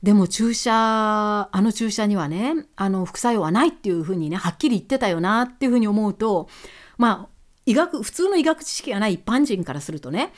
[0.02, 6.50] でも注射、あの注射にはね、あの副作用はないっていうふうにね、はっきり言ってたよなっていうふうに思うと、
[6.98, 7.34] まあ、
[7.66, 10.34] 医学、普通の医学知識がない一般人からするとね、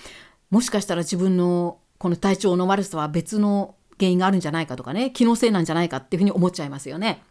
[0.52, 7.24] もしかしたら自分のこの体調の悪さは別の原因があるんじゃないかとかね、気のせいなんじゃないかっていうふうに思っちゃいますよね。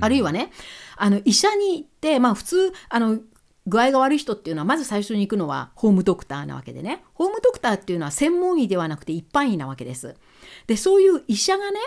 [0.00, 0.50] あるいはね
[0.96, 3.18] あの医者に行ってまあ普通あの
[3.66, 10.16] 具合が悪い人っていうのはまず最初に行くのはホームドクターなわけでねホームドクターっていうのは専門医ではなくて一般医なわけです。
[10.66, 11.78] でそういう医者がね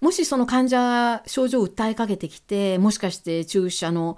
[0.00, 4.16] もしその患者症状を訴えかけてきてもしかして注射の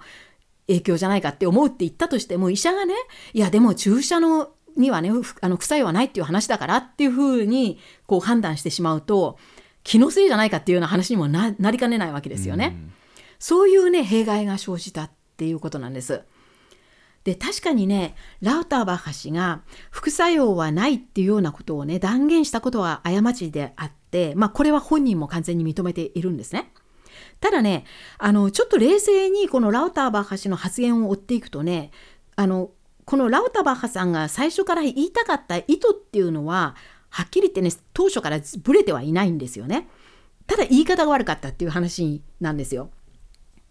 [0.67, 2.93] 影響じゃないかって思うって言ったとしても医者がね
[3.33, 5.11] いやでも注射のにはね
[5.41, 9.37] あの副作用はないっていう話だからっていうふうにこう判断してしまうと
[9.83, 12.77] 気のせいじゃないかっていうような話にもなりかねないわけですよね。
[13.39, 16.23] そういうね弊害が生じたっていうことなんです。
[17.23, 19.61] で確かにねラウターバッハ氏が
[19.91, 26.71] 副作用はないっていうようなことをね断言したことは過ちであってまあこれは本人も完全に認めているんですね。
[27.39, 27.85] ただね
[28.17, 31.91] あのちょっと冷静にこのラウターバッハ氏の発言を追っていくとね
[32.35, 32.71] あの
[33.05, 36.75] このラウターバッハさんが最初から言いたかった意図っていうのは
[37.09, 39.89] はっきり言ってね当初からブレてはいないんですよね。
[40.47, 42.89] ただ言い方が悪かったっていう話なんですよ。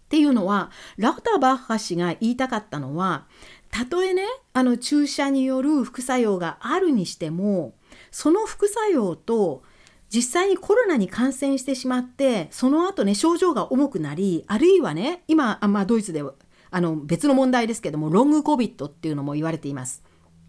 [0.08, 3.26] っていうのはラウターバッハ氏が言いたかったのは
[3.70, 4.22] たとえね
[4.54, 7.74] あの注射による副作用があるにしても
[8.10, 9.62] その副作用と
[10.08, 16.22] 実際にコロナに感染してしまってその後ね症状が重くなりあるいはね今、まあ、ドイツで
[16.70, 20.02] あの別の問題ですけどもロングコビットっていうのも言われています。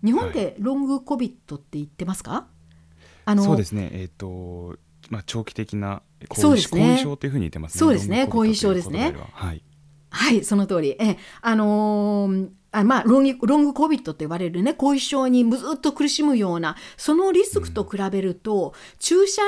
[0.04, 2.60] 日本でロングコビットって言ってますか、はい
[3.30, 3.92] あのそうですね。
[3.94, 4.76] えっ、と
[5.12, 6.02] まあ長期的な
[6.34, 6.82] そうですね。
[6.82, 7.80] 後遺症というふうに言ってますね。
[7.80, 8.26] そうですね。
[8.28, 9.16] 後遺症ですね。
[9.34, 9.64] ははい。
[10.12, 10.96] はい、その通り。
[11.00, 19.42] え、あのーあまあ、ロングロングコビットと言われるね後遺症にずっと苦しむようなそのリスクと比べると、注射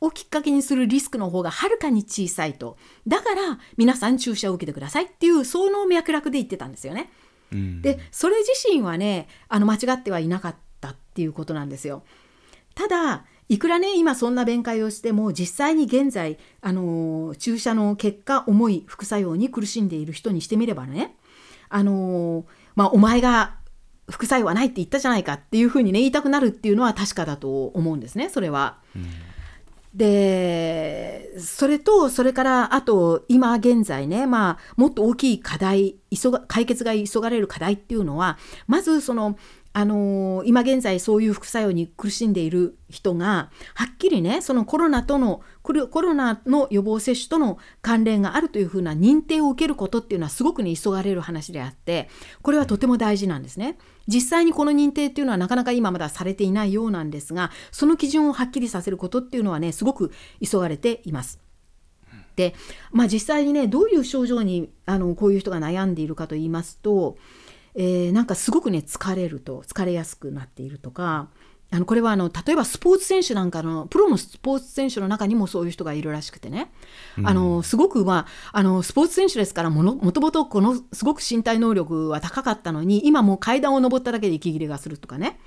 [0.00, 2.76] をきっかけにするリスクの方がはるかに小さいと。
[3.06, 7.10] だから皆さん注射を受けてくださいっていうその脈絡で言ってたんですよね。
[7.52, 7.82] うん。
[7.82, 12.02] でそれ自身はねあの間違ってはいなかったっていうことなんですよ。
[12.74, 21.16] ただいくらね今そんな弁解をしても実際に現在、あのー注射の結果重い副作用に苦しんでいる人にしてみればね、
[21.68, 22.44] あのー
[22.74, 23.56] まあ、お前が
[24.10, 28.78] 副作用はないって言ったじゃないかっていうふうにね言いたくなるっていうのは確かだと思うんですねそれは。
[29.94, 38.36] でそれとそれからあと今現在ね、まあ、もっと大きい課題急が解決が急がれる課題っていうのは
[38.66, 39.38] まずその
[39.78, 52.08] あの今現在そういう副作用に苦しんでいる人がはっきりねそのコロナとのコロコロナの予防接種との関連があるというふうな認定を受けることっていうのはすごくね急がれる話であって
[52.40, 53.76] これはとても大事なんですね。
[54.06, 60.10] 実際にこの認定っていうのはなかなか今まだされていないようなんですがその基準をはっきりさせることっていうのはねすごく
[60.42, 61.38] 急がれています。
[62.36, 62.54] で、
[62.92, 67.18] まあ、実際にねどういう症状にあのこういう人が悩んでいるかと言いますと、
[67.76, 71.28] えーなんかすごくね疲れると疲れやすくなっているとか
[71.70, 76.70] あのこれはあの例えばスポーツ選手なんかのプロのスポーツ選手の中にもそういう人がいるらしくてね、
[77.24, 85.40] あのすごく、まあ、あのスポーツ選手ですからものもともとこのすごく身体能力は高かったのに今もう階段を上っただけで息切れがするとかね、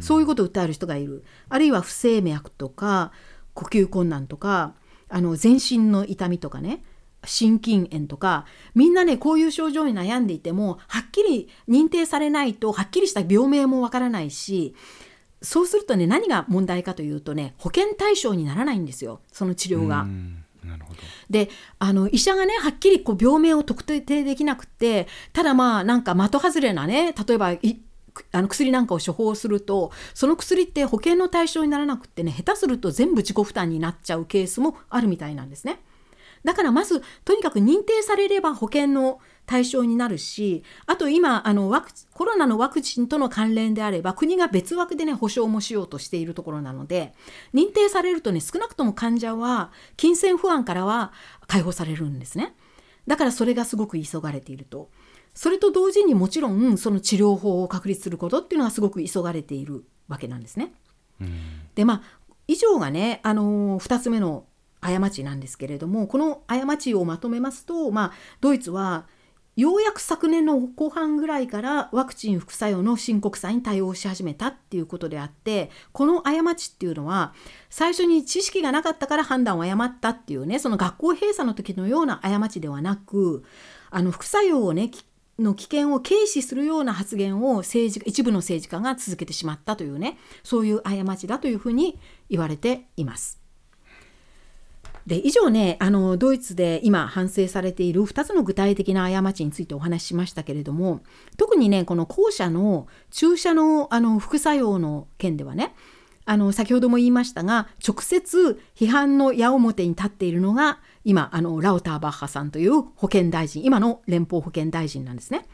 [0.00, 1.24] そういうことを訴える人がいる。
[1.50, 3.12] あるいは不整脈とか
[3.52, 4.74] 呼吸困難とか
[5.10, 6.82] あの全身の痛みとかね
[7.26, 14.74] 心筋炎とかみんなねこういう症状に悩んでいてもはっきり認定されないとはっきりした病名もわからないし
[15.42, 20.02] そうするとね何が問題かというとね保険対象にならないんですよその治療が。
[20.02, 21.00] うんなるほど
[21.30, 21.48] で
[21.78, 27.78] あの医者がねはっきりこう病名を特定できなくてただまあなんか的外れなね例えばい
[28.32, 35.80] あの薬なんかを処方するとその薬って保険の対象にならなくってね下手すると全部自己負担になっちゃうケースもあるみたいなんですね。
[36.46, 47.14] だからまずとにかく認定されれば保険の対象になるしあと今あのワクチコロナのワクチンとの関連であれば国が別枠でね保証もしようとしているところなので
[47.52, 51.12] 認定されるとね少なくとも患者は金銭不安からは
[51.48, 52.54] 解放されるんですね。
[53.08, 54.88] だからそれがすごく急がれていると。
[55.34, 60.72] それと同時にもちろんその治療法を確立することっていうのはすごく急がれているわけなんですね。
[61.74, 62.02] でまあ
[62.48, 64.44] 以上がね、あの2つ目の
[64.80, 69.06] 過ちなんですけれどもこの過ちをまとめますと、まあ、ドイツは
[69.56, 77.32] ようやく昨年の後半ぐらいからワクチン副作用の深刻さに対応し始めたっていうことであってこの過ちっていうのは
[77.70, 83.44] 最初に知識がなかったから判断を誤ったっていうねその学校閉鎖の時のような過ちではなく
[83.90, 84.90] あの副作用をね
[85.38, 91.98] の危険を軽視するような発言を政治一部の政治家が続けてしまったというねそういう過ちだというふうに
[92.28, 93.45] 言われています。
[95.06, 101.00] で以上ねあのドイツで今反省されている2つの具体的な過ちについてお話ししましたけれども
[101.36, 105.74] 特にねこの後者の注射のあの副作用の件ではね
[106.24, 115.46] あの先ほども言いましたが直接批判の矢面に立っているのが今あのラウターバッハさんという保健大臣今の連邦保健大臣なんですね。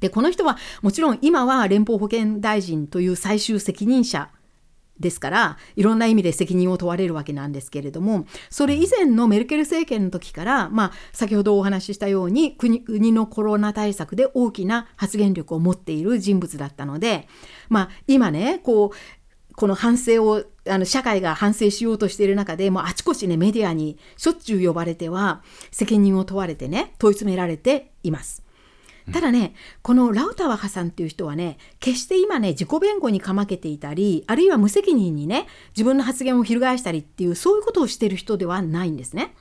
[0.00, 4.30] でこの人はもちろん今は連邦保健大臣という最終責任者
[5.00, 17.28] ですからいろんな意味で責任を問われるわけなんですけれどもそれ以前のメルケル政権の時から、まあ、先ほどお話ししたように国のコロナ対策で大きな発言力を持っている人物だったので、
[17.68, 25.42] まあ、今ねこうこの反省をあの社会が反省しようとしている中でもうあちこちねメディアにしょっちゅう呼ばれては
[25.72, 28.47] 責任を問われてね問い詰められています。
[29.12, 39.34] ただね、このラウタワハさんっていう人はね、決して今ね、自己弁護にかまけていたり、あるいは無責任にね、自分の発言を翻したりっていう、そういうことをしている人ではないんですね。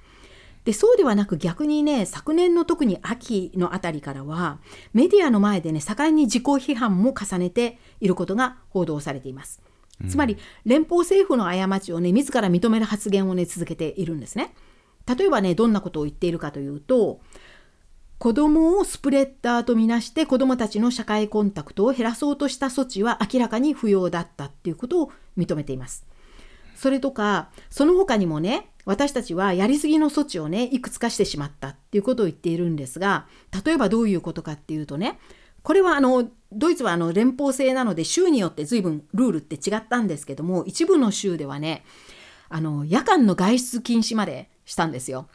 [0.68, 4.60] でそうではなく逆にね昨年の特に秋のあたりからは
[4.92, 9.62] メディアの前でね盛んに自己批判も重ねていることが報道されています。
[10.10, 14.54] つまり連邦政府の過ちをね自ら認める発言をね続けているんですね。
[15.08, 17.22] 例えばねどんなことを言っているかというと
[18.20, 26.06] 子どもをスプレッダーとみなして子どもたちの社会コンタクトを減らそうとした措置は明らかに不要だったっていうことを認めています。
[26.76, 33.26] それとかその他にもね私たちはやりすぎの措置をねいくつかしてしまったっていうことを言っているんですが
[33.66, 35.20] 例えばどういうことかっていうとね
[35.64, 41.84] これはあのドイツはあの連邦制なので州によって随分ルールって違ったんですけども一部の州ではね
[42.48, 45.28] あの夜間の外出禁止までしたんですよ。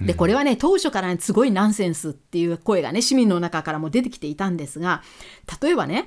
[0.00, 5.02] でこれはね当初から、ね、すごいナンセンスっていう声がね市民の中からも出てきていたんですが
[5.62, 6.06] 例えばね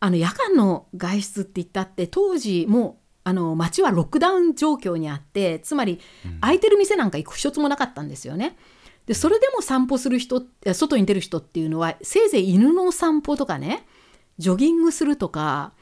[0.00, 6.00] あの夜間の外出って言ったって当時もあの街はロックダウン状況にあってつまり
[6.40, 8.56] 空いてる店なんか行く一つもなかったんですよね。
[9.06, 13.86] でそれでも散歩する人外に出る人っていうのはせいぜい犬の散歩とかね
[14.36, 15.72] ジョギングするとか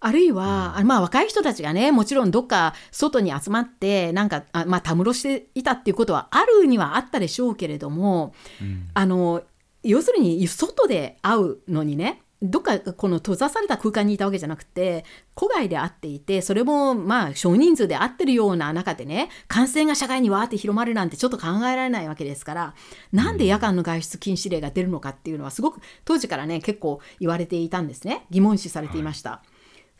[0.00, 9.42] あるいは、うん、まあ若い人たちがねもちろんどっか外に集まってなんかあまあたむろしていたっていうことはあるにはあったでしょうけれども、うん、あの
[9.82, 22.74] 要するに外で会うのにねどっかこの閉ざされた空間にいたわけじゃなくて戸外で会っていてそれもまあ少人数で会ってるような中でね感染が社会にわーって広まるなんてちょっと考えられないわけですから
[23.12, 28.24] なんで夜間の外出禁止令が出るのかっていうのはすごく当時からね結構言われていたんですね。
[28.30, 29.30] 疑問視されていました。
[29.30, 29.49] はい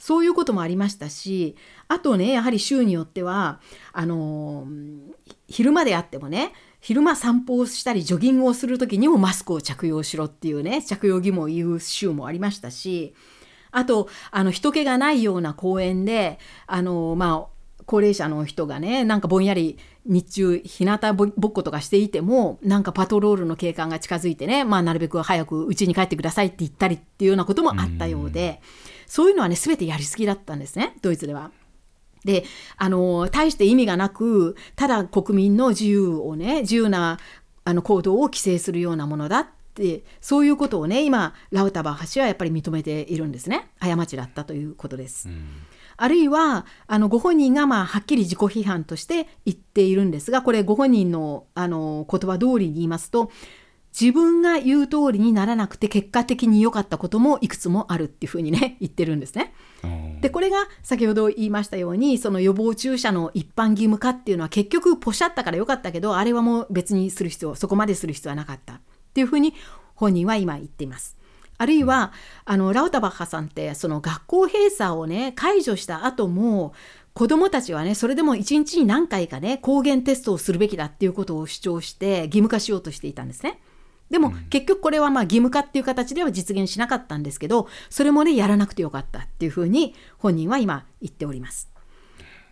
[0.01, 1.55] そういうこともありましたし
[1.86, 3.61] あとねやはり州によっては
[3.92, 4.66] あの
[5.46, 13.14] 昼間であってもね昼間散歩をしたりジョギングをする時にもマスクを着用しろっていうね着用義務を言う州もありましたし
[13.70, 20.98] あとあの人気がないような公園であのまあ高齢者の人がねなんかぼんやり日中日向
[21.36, 28.62] ぼっことかしていてもなんかパトロールの警官が近づいてね、まあ、なるべく早く家に帰ってくださいって言ったりっていうようなこともあったようで
[29.11, 31.50] そういうのはね全てやりすぎだったんですねドイツでは。
[32.24, 32.44] で
[32.76, 37.18] あの大して意味がなくただ国民の自由をね自由な
[37.64, 45.28] あの行動を規制するようなものだってそういうことをね今ラウタバー氏はやっぱり認めているんですね過ちだったということです。
[45.28, 45.48] うん
[46.02, 53.30] あるいはあのご本人がまあはっきり自己批判として言っているんですがこれご本人のあの言葉通りに言いますと
[53.99, 59.53] 自分が言う通りにならなくて結果的に良かったこともいくつもあるっていうふうにね言ってるんですね。
[60.20, 68.80] でこれが先ほど言いましたようにその予防注射の一般義務化っていうのは結局ポシャったから良かったけどあれはもう別にする必要そこまでする必要はなかったっ
[69.14, 69.55] ていうふうに
[69.95, 71.16] 本人は今言っています。
[71.59, 72.12] あるいは
[72.47, 76.72] あのラウタバッハさんってその学校閉鎖をね解除した後も
[77.12, 83.61] 子どもたちはねそれでも一日に何回かね抗原テストをするべきだっていうことを主張して義務化しようとしていたんですね。
[84.11, 91.70] でも、結局これはまあ義務化っていう形では実現しなかったんですけどそれもねやらなくてよかったっていうふうに本人は今言っております。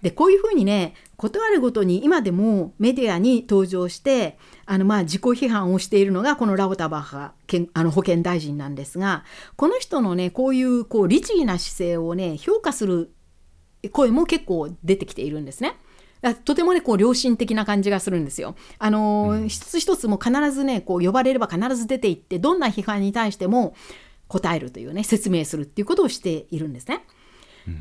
[0.03, 7.33] でこういうふうにね事あるごとに今でもメディアに登場してあのまあ自己批判をしているのがこのラオタバッハ
[7.75, 9.25] あの保健大臣なんですが
[9.57, 13.13] この人のねこういうこう律儀な姿勢をね評価する
[13.91, 15.77] 声も結構出てきているんですね。
[16.45, 18.57] とてもねこう良心的な感じがするんですよ。
[18.79, 23.75] あの、うん、一つ一つも必ずねこう呼ばれれば必ず出て行ってどんな批判に対しても
[24.27, 27.05] 答えるというね説明するっていうことをしているんですね。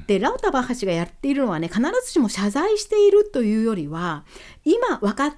[0.08, 4.26] でラウタバッハ氏がやっているのはね必ずしも謝罪しているというよりは
[4.66, 5.36] 今分かっ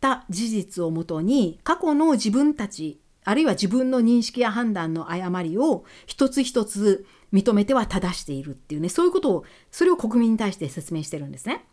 [0.00, 11.64] た事実をもとに過去の自分たちあるいは自分の認識や判断の誤りを一つ一つ認めては正しているっていうねそういうことをそれを国民に対して説明してるんですね。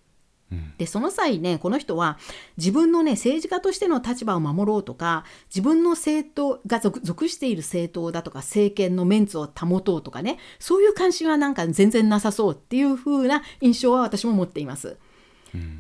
[0.78, 2.18] でその際ねこの人は
[2.58, 14.98] 自分のね政治家としての立場を守ろうとか自分の政党が属している政党だとか政権のメンツを保とうとかねそういう関心はなんか全然なさそうっていう風な印象は私も持っています。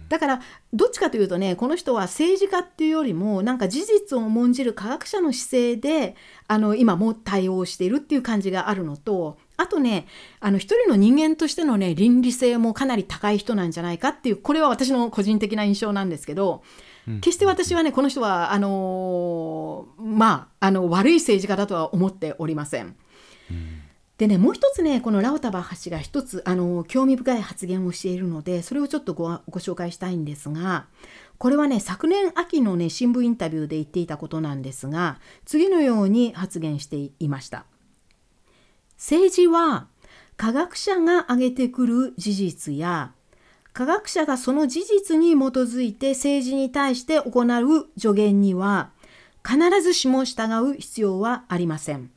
[0.07, 0.41] だから
[0.73, 6.15] どっちかというとねこの人は政治家っていうよりもなんか事実を重んじる科学者の姿勢で
[6.47, 10.07] あの今も対応しているっていう感じがあるのとあとね
[10.39, 16.63] あの一人の人間としてのね倫理性もかなり高い人なんじゃないかっていうこれは私の個人的な印象なんですけど、
[17.21, 22.95] 決して私はねこの人はあのー、まああの悪い政治家だとは思っておりません。
[23.51, 23.79] うん
[24.19, 30.87] でねもう一つねこのラオタバハ氏が一つあの興味深い発言をしているのでそれをちょっとごご紹介したいんですが
[31.37, 37.63] これはね昨年秋のね新聞インタビューで言っていたことなんですが次のように発言していました。
[38.99, 39.87] 政治は
[40.35, 43.13] 科学者が挙げてくる事実や
[43.71, 48.91] 科学者がその事実に基づいて政治に対して行う助言には
[49.47, 52.11] 必ずしも従う必要はありません。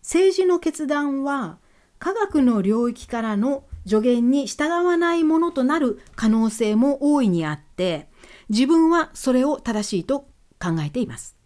[0.00, 1.58] 政治の決断は
[1.98, 8.08] 科学の領域からの助言に従わないものとなる可能性も大いにあって
[8.48, 10.20] 自分はそれを正しいと
[10.58, 11.36] 考えています。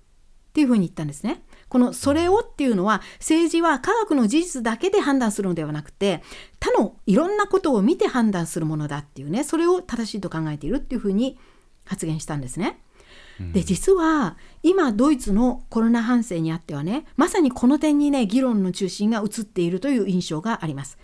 [0.50, 1.42] っていうふうに言ったんですね。
[1.68, 6.22] この「それを」っていうのは政治は科学の事実だけで判断するのではなくて
[6.60, 11.38] 他のいろんなことを見て判断するものだっていうねそれを正しいと考えているっていうふうに
[11.84, 12.80] 発言したんですね。
[13.52, 20.98] で実は今ドイツのコロナ反省にあってはねまさにこの点にね議論の中心が移っているという印象があります。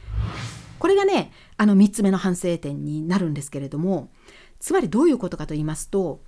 [0.81, 4.11] これがねあの3つ目の反省点になるんですけれども
[4.59, 6.21] つまりどういうことかと言いますと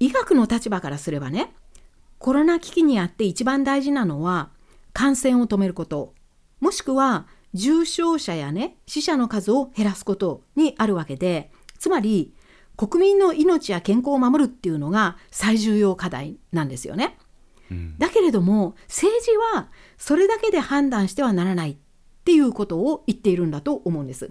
[0.00, 1.54] 医学の立場からすればね
[2.18, 4.50] コロナ危機にあって一番大事なのは
[4.92, 6.14] 感染を止めること
[6.60, 12.34] もしくは重症者やね死者の数を減らすことにあるわけでつまり
[12.76, 17.18] 国民の命や健康を守るっていうのが最重要課題なんですよね。
[17.70, 21.76] うん、だけれども政治はそれだけで判断してはならないっ
[22.24, 24.30] ていうことを言っているんだと思うんです。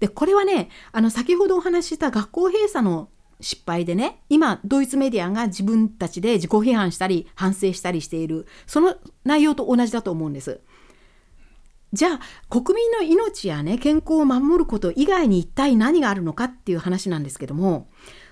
[0.00, 3.08] でこれはねあの先ほどお話しした学校閉鎖の
[3.40, 10.60] 失敗でね今ドイツメディアが自分たちで自己批判したり反省したりしているその内容と同じだと思うんです。
[11.92, 12.20] じゃあ
[12.50, 17.86] 国民の命やね健康を守ること以外に一体何があるのかっていう話なんですけども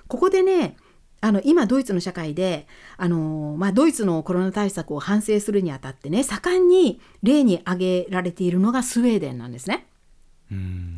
[0.09, 0.77] ここでね
[1.21, 9.87] あの今ドイツの社会であの、まあ、ドイツのコロナ対策を反省するにあたってね盛んに例に挙げられているのがスウェーデンなんですね。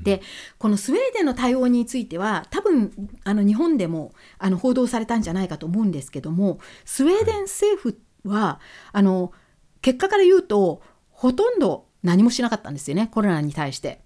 [0.03, 0.21] で
[0.59, 2.93] このスウェーデンの対応については多分
[3.25, 8.61] あの日本でもあの報道されたんじゃないかと思うんですけどもスウェーデン政府は
[8.93, 9.33] あの
[9.81, 14.04] 結果から言うとほとんど何もしなかったんですよねコロナに対して。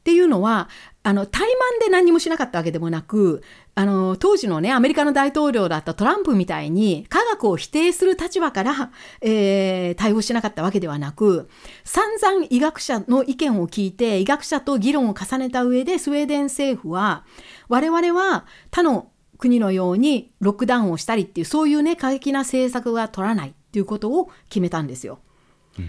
[0.00, 0.68] っていうのは
[1.02, 3.42] あの怠慢で何もしなかったわけでもなく
[3.74, 8.90] あの当時のねアメリカの大統領だったトランプみたいに科学を否定する立場から、
[9.20, 11.48] えー、対応しなかったわけではなく
[11.84, 17.24] 散々医学者の意見を聞いて医学者と議論を重ねた上でスウェーデン政府は
[17.68, 25.18] 我々は他の国のようにロックダウンをしたりっていうそういうね過激な政策は取らないっていうことを決めたんですよ。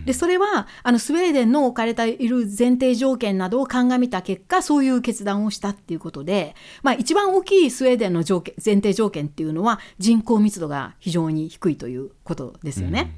[0.06, 13.16] でそれはあのスウェーデンの置かれている前提条件などを鑑みた結果そういう決断をしたっていうことで、まあ、一番大きいスウェーデンの条件前提条件っていうのは人口密度が非常に低いということですよね。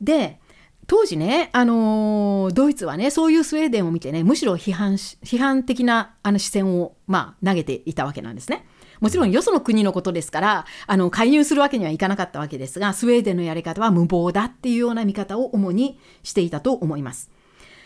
[0.00, 0.40] うん、で
[0.86, 8.66] 当時ね、あのー、ドイツはねそういうスウェーデンを見てねむしろ批判批判的なあの視線を、まあ、投げていたわけなんですね。
[9.00, 17.30] もちろんよその国のことですからあの介入するわけにはいかなかったわけですがスウェーデンのやり方は無謀だっていうような見方を主にしていたと思います。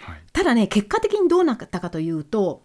[0.02, 2.62] はい、ただね結果的にどうなったかというと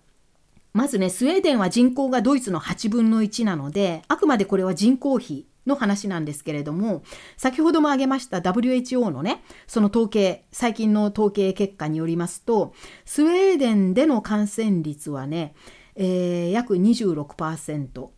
[0.73, 7.03] まずねスウェーデンは人口がドイツの8分の1なのであくまでこれは人口比の話なんですけれども
[7.37, 12.73] 先ほども挙げました WHO のねその統計最近の統計結果によりますと
[13.05, 15.53] スウェーデンでの感染率はね、
[15.95, 18.09] えー、約26%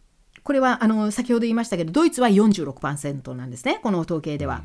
[0.44, 4.64] これはあの先ほど言いましたけどドイツは46%なんですねこの統計では。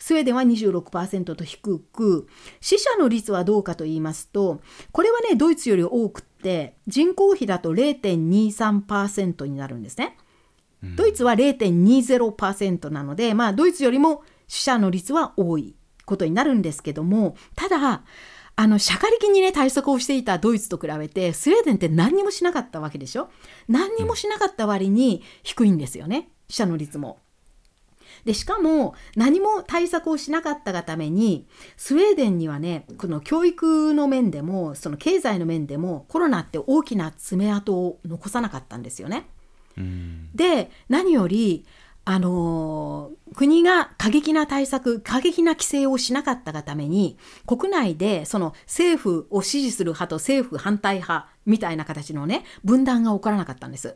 [0.00, 2.28] スウェーデンは26%と低く
[2.60, 4.60] 死者の率はどうかと言いますと
[4.92, 10.16] これはねドイツより多くって人口比だと0.23%になるんですね。
[10.94, 18.02] ドイツは0.20%なので、まあ、ドイツよりも死者の率は多いことになるんですけどもただ
[18.60, 23.30] あの、社会的にね、対策をしていたドイツと比べて、スウェーデンって何にもしなかったわけでしょ？
[23.68, 26.28] 何にもしなかった割に低いんですよね。
[26.48, 27.20] 死者の率も。
[28.24, 31.46] で、しかも何も対策をしなかったがために、
[31.76, 39.28] スウェーデンにはね、この教育の面でも、その経済の面でも、コロナって大きな爪痕を残さなかったんですよね。
[40.34, 41.64] で、何より、
[42.10, 53.94] あの国が過激な対策過激な規制をしなかったがために国内でその政府を支持する派と政府反対派みたいな形のね分断が起こらなかったんです。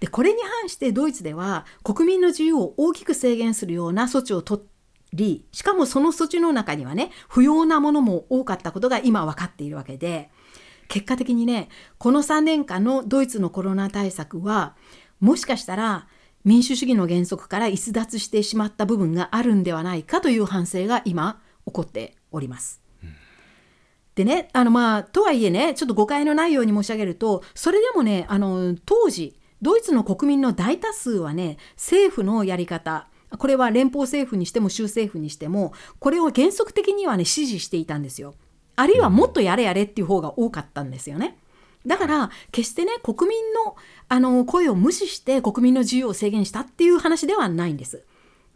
[0.00, 4.60] でこれに反してドイツでは国民の自由を大きく制限するような措置を取
[5.14, 10.30] りしかもその措置の中にはね不要なものも多かったことが今分かっているわけで
[10.88, 14.76] 結果的にねこの3年間のドイツのコロナ対策は
[15.20, 16.06] もしかしたら
[16.44, 22.82] 民主主義の原則から逸脱してしまった部分があるんではないかという反省が今起こっております。
[24.14, 38.34] でねあのまあとはいえねちょっと誤解のないように申し上げるとそれでもねあの当時ドイツの国民の大多数はね政府のやり方これは連邦政府にしても州政府にしてもこれを原則的にはね支持していたんですよ。
[38.76, 41.38] あるいはもっとやれやれっていう方が多かったんですよね。
[41.86, 43.76] だから決してね国民の
[44.08, 48.04] あの声を無視して国民の自由を制限したっていう話ではないんです。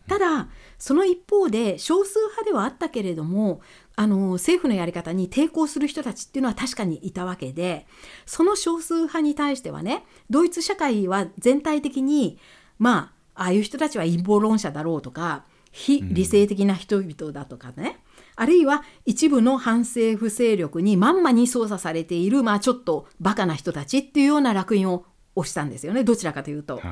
[0.07, 0.49] ただ
[0.79, 3.61] その一方で少数派ではあったけれども
[3.95, 7.87] あの政府のやり方に抵抗する人たちっていうのは確かにいたわけで
[8.24, 12.39] その少数派に対してはねドイツ社会は全体的に
[12.79, 17.99] まあああいう人たちは陰謀論者だろうとか非理性的な人々だとかね、
[18.41, 26.76] あるいは一部の反政府勢力にまんまに操作されている、まあ、ちょっとバカな人たちっていうような烙印を押したんですよねどちらかというと。
[26.76, 26.82] はい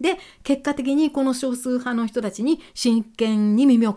[0.00, 3.94] で結果的にこの少数派の人たちに真剣に耳を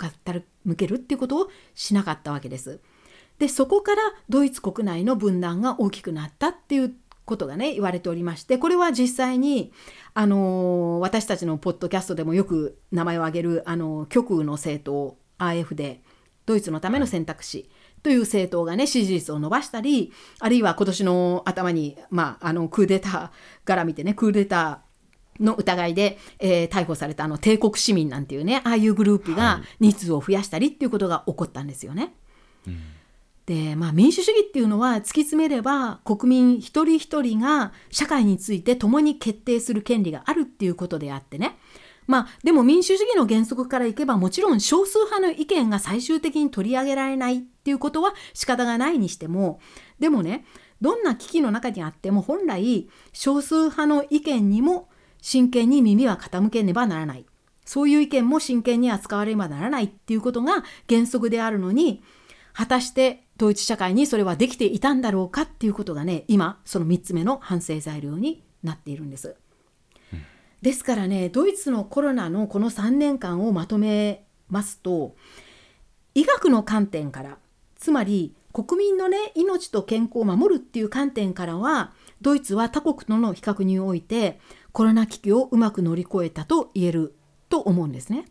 [0.66, 2.82] 向けるっていうことをしなかったわけです。
[3.40, 6.94] でそこからドイツ国内の分断が大きくなったっていう
[7.26, 9.72] ことがね言われておりましてこれは実際に、
[10.14, 16.02] あのー、私たちのポッドキャストでもよく名前を挙げる、あのー、極右の政党 AF で
[16.46, 17.70] ドイツのための選択肢
[18.02, 23.30] という政党がね支持率を伸ばしたりあるいは今年の頭に、まあ、あのクーデター
[23.66, 32.02] から見てねクーデターの疑いで、えー、逮捕されたあの帝国市民なんていうねああいうグループが人数を増やしたりっていうことが起こったんですよね。
[32.04, 32.14] はい
[32.68, 32.94] うん
[33.46, 41.58] で、まあ、民主主義っていうのは突き詰めれば国民一人一人が社会について共に決定する権利があるっていうことであってね
[42.08, 49.60] まあでも民主主義の原則からいけばもちろん少数派の意見が最終的に取り上げられないっていうことは仕方がないにしても
[50.00, 50.46] でもね
[50.82, 54.90] どんな危機の中にあっても本来少数派の意見にも
[55.22, 57.26] 真剣に耳は傾けねばならない
[57.66, 62.04] そういう意見も真剣に扱われねばならないっていうことが原則であるのに
[62.54, 69.36] 果たして統一社会にそれはできていたんだろうかっていうことがね今その3つ目の反省材料になっているんです。
[70.64, 75.14] ですからねドイツのコロナのこの3年間をまとめますと
[76.16, 77.38] 医学の観点から
[77.76, 81.92] つまり国民のね命と健康を守るっていう観点からは
[82.22, 84.40] ドイツは他国との比較において
[84.72, 87.14] コロナ危機をうまく乗り越えたと言える
[87.50, 88.26] と思うんですね。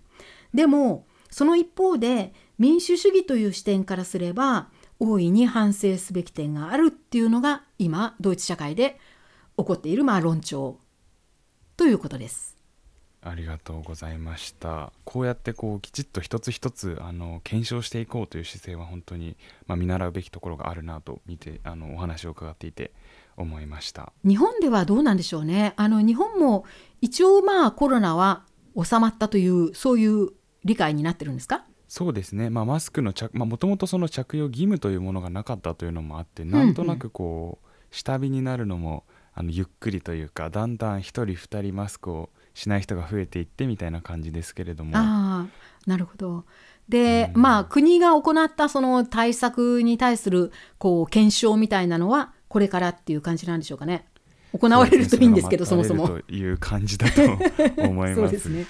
[0.54, 4.68] でもその一方で民主主義という視点からすれば
[4.98, 8.98] 大いに反省すべき点があるっていうのが今ドイツ社会で
[9.58, 10.78] 起こっているまあ論調
[11.76, 12.58] ということです。
[13.24, 14.92] ありがとうございました。
[15.04, 22.92] こうやってこうきちっと一つ一つあの検証していこうという姿勢は本当に、まあ、見習うべきところがあるなと見てあのお話を伺っていて
[23.36, 24.12] 思いました。
[24.24, 25.72] 日本ではどうなんでしょうね。
[25.76, 26.64] あの日本も
[27.00, 28.44] 一応まあコロナは
[28.76, 30.30] 収まったというそういう
[30.64, 31.64] 理解になってるんですか？
[31.86, 39.04] そうですね、まあ、マスクの着もともとその着用義務というものがなかったというのもあってなんとなくこう、下火になるのも
[39.34, 44.92] あのゆっくりというかだんだん1人2人マスクをしない人が増えていってみたいな感じですけれども。
[44.94, 45.46] あ
[45.86, 46.44] なるほど
[46.88, 54.06] で、うん、まあ国が行ったその対策に対するこう検証みたいなのはこれからっていう感じなんでしょうかね。
[54.52, 56.06] 行われるといいんですけどそもそも。
[56.06, 57.22] という感じだと
[57.82, 58.14] 思います。
[58.20, 58.66] そうですね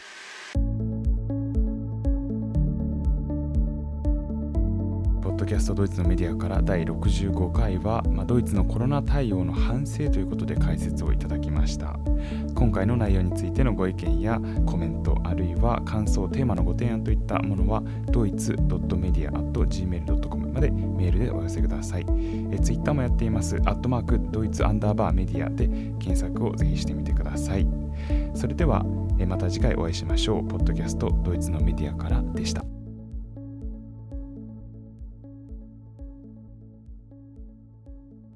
[5.43, 11.99] ドキャストドイツのメディアから第65回は、まあ、ドイツのコロナ対応の反省ということで解説をいただきました。
[12.55, 17.83] 今回の内容についてのご意見やコメントあるいは感想テーマのご提案といったものは
[18.13, 22.07] ドイツ .media.gmail.com までメールでお寄せください。
[22.53, 23.57] えツイッターもやっています。
[23.65, 25.67] アットマークドイツアンダーバーメディアで
[25.99, 27.67] 検索をぜひしてみてください。
[28.35, 28.87] それでは
[29.27, 30.47] また次回お会いしましょう。
[30.47, 32.65] ポッドキャストドイツのメディアからでした。